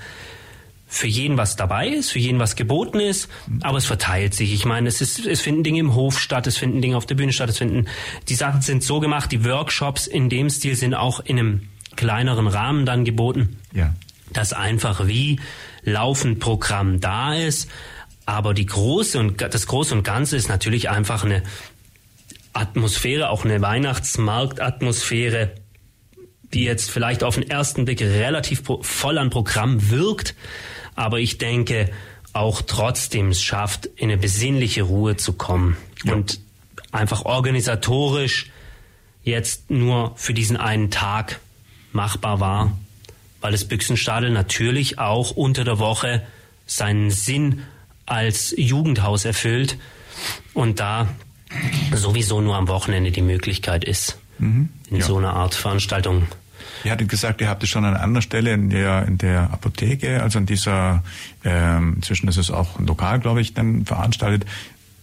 [0.90, 3.28] für jeden was dabei ist, für jeden was geboten ist,
[3.60, 4.54] aber es verteilt sich.
[4.54, 7.14] Ich meine, es, ist, es finden Dinge im Hof statt, es finden Dinge auf der
[7.14, 7.86] Bühne statt, es finden,
[8.30, 12.46] die Sachen sind so gemacht, die Workshops in dem Stil sind auch in einem kleineren
[12.46, 13.94] Rahmen dann geboten Ja.
[14.32, 15.38] dass einfach wie
[15.82, 17.68] laufend Programm da ist,
[18.24, 21.42] aber die große und das große und ganze ist natürlich einfach eine
[22.58, 25.52] Atmosphäre, auch eine Weihnachtsmarktatmosphäre,
[26.52, 30.34] die jetzt vielleicht auf den ersten Blick relativ voll an Programm wirkt,
[30.94, 31.90] aber ich denke
[32.32, 36.14] auch trotzdem es schafft, in eine besinnliche Ruhe zu kommen Ja.
[36.14, 36.40] und
[36.92, 38.50] einfach organisatorisch
[39.24, 41.40] jetzt nur für diesen einen Tag
[41.92, 42.78] machbar war,
[43.40, 46.22] weil das Büchsenstadel natürlich auch unter der Woche
[46.66, 47.62] seinen Sinn
[48.06, 49.76] als Jugendhaus erfüllt
[50.54, 51.08] und da
[51.94, 55.00] sowieso nur am Wochenende die Möglichkeit ist, in Ja.
[55.04, 56.26] so einer Art Veranstaltung.
[56.84, 60.22] Ihr hattet gesagt, ihr habt es schon an anderer Stelle in der, in der Apotheke,
[60.22, 61.02] also in dieser,
[61.44, 64.44] ähm, inzwischen ist es auch lokal, glaube ich, dann veranstaltet.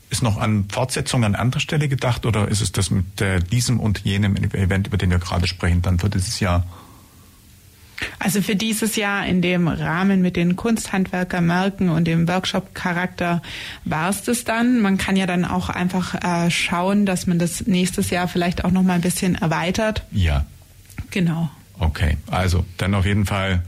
[0.09, 3.79] Ist noch an Fortsetzung an anderer Stelle gedacht oder ist es das mit äh, diesem
[3.79, 6.65] und jenem Event, über den wir gerade sprechen, dann für dieses Jahr?
[8.19, 13.41] Also für dieses Jahr in dem Rahmen mit den Kunsthandwerkermärkten und dem Workshop-Charakter
[13.83, 14.81] war es das dann.
[14.81, 18.71] Man kann ja dann auch einfach äh, schauen, dass man das nächstes Jahr vielleicht auch
[18.71, 20.03] noch mal ein bisschen erweitert.
[20.11, 20.45] Ja.
[21.11, 21.49] Genau.
[21.77, 23.63] Okay, also dann auf jeden Fall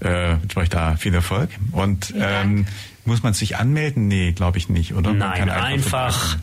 [0.00, 1.50] äh, wünsche euch da viel Erfolg.
[1.70, 2.66] Und ähm,
[3.04, 4.08] muss man sich anmelden?
[4.08, 5.12] Nee, glaube ich nicht, oder?
[5.12, 6.42] Nein, einfach vorbeikommen.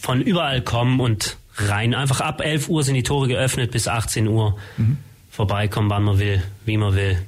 [0.00, 1.94] von überall kommen und rein.
[1.94, 4.56] Einfach ab 11 Uhr sind die Tore geöffnet bis 18 Uhr.
[4.76, 4.98] Mhm.
[5.36, 7.18] Vorbeikommen, wann man will, wie man will.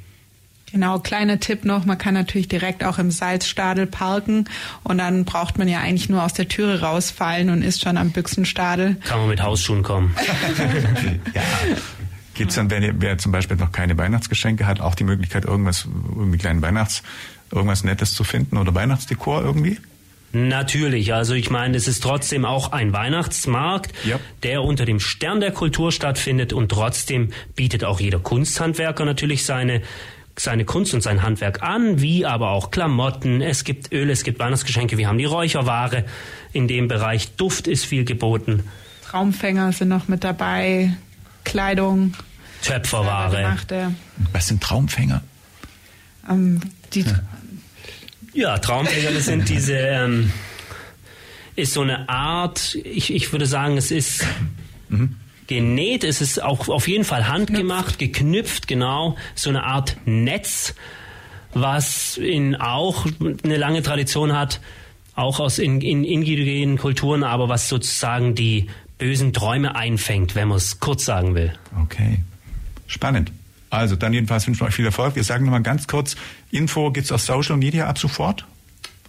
[0.73, 4.47] Genau, kleiner Tipp noch, man kann natürlich direkt auch im Salzstadel parken
[4.83, 8.11] und dann braucht man ja eigentlich nur aus der Türe rausfallen und ist schon am
[8.11, 8.97] Büchsenstadel.
[9.05, 10.15] Kann man mit Hausschuhen kommen.
[11.35, 11.43] Ja.
[12.33, 15.45] Gibt es dann, wenn ihr, wer zum Beispiel noch keine Weihnachtsgeschenke hat, auch die Möglichkeit,
[15.45, 17.03] irgendwas, irgendwie kleinen Weihnachts,
[17.53, 19.79] irgendwas Nettes zu finden oder Weihnachtsdekor irgendwie?
[20.33, 24.21] Natürlich, also ich meine, es ist trotzdem auch ein Weihnachtsmarkt, Ja.
[24.43, 29.83] der unter dem Stern der Kultur stattfindet und trotzdem bietet auch jeder Kunsthandwerker natürlich seine
[30.41, 34.39] seine Kunst und sein Handwerk an, wie aber auch Klamotten, es gibt Öl, es gibt
[34.39, 36.05] Weihnachtsgeschenke, wir haben die Räucherware
[36.53, 38.63] in dem Bereich, Duft ist viel geboten,
[39.05, 40.93] Traumfänger sind noch mit dabei,
[41.43, 42.15] Kleidung,
[42.63, 43.59] Töpferware.
[44.33, 45.23] Was sind Traumfänger?
[46.31, 46.61] ähm,
[46.93, 47.19] die, Ja,
[48.45, 50.33] Traumfänger, das sind diese, ähm,
[51.57, 54.25] ist so eine Art, ich, ich würde sagen, es ist
[55.49, 60.75] genäht, es ist auch auf jeden Fall handgemacht, geknüpft, genau, so eine Art Netz,
[61.55, 63.07] was in auch
[63.43, 64.61] eine lange Tradition hat,
[65.15, 68.69] auch aus in, in indigenen Kulturen, aber was sozusagen die
[68.99, 71.53] bösen Träume einfängt, wenn man es kurz sagen will.
[71.83, 72.21] Okay.
[72.87, 73.33] Spannend.
[73.71, 75.17] Also dann jedenfalls wünschen wir euch viel Erfolg.
[75.17, 76.17] Wir sagen nochmal ganz kurz,
[76.51, 78.47] Info gibt's auf Social Media ab sofort?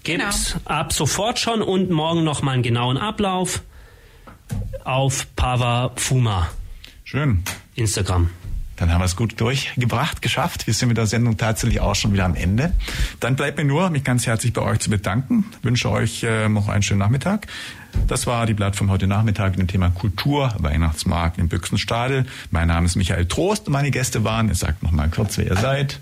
[0.03, 0.65] Gibt's genau.
[0.65, 3.61] ab sofort schon und morgen nochmal einen genauen Ablauf
[4.83, 6.49] auf Pava Fuma.
[7.03, 7.43] Schön.
[7.75, 8.29] Instagram.
[8.79, 10.65] Dann haben wir es gut durchgebracht, geschafft.
[10.65, 12.71] Wir sind mit der Sendung tatsächlich auch schon wieder am Ende.
[13.19, 15.45] Dann bleibt mir nur, mich ganz herzlich bei euch zu bedanken.
[15.59, 17.47] Ich wünsche euch äh, noch einen schönen Nachmittag.
[18.07, 22.25] Das war die Plattform heute Nachmittag mit dem Thema Kultur, Weihnachtsmarkt in Büchsenstadel.
[22.51, 25.47] Mein Name ist Michael Trost und meine Gäste waren, ihr sagt noch mal kurz, wer
[25.47, 25.99] ihr seid.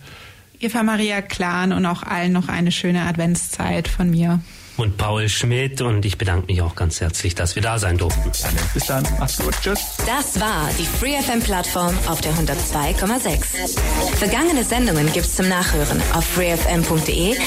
[0.60, 4.40] Eva Maria Klan und auch allen noch eine schöne Adventszeit von mir
[4.78, 8.32] und Paul Schmidt und ich bedanke mich auch ganz herzlich, dass wir da sein durften.
[8.74, 9.98] Bis dann, mach's gut, tschüss.
[10.06, 13.80] Das war die FreeFM Plattform auf der 102,6.
[14.18, 17.38] Vergangene Sendungen gibt's zum Nachhören auf freefm.de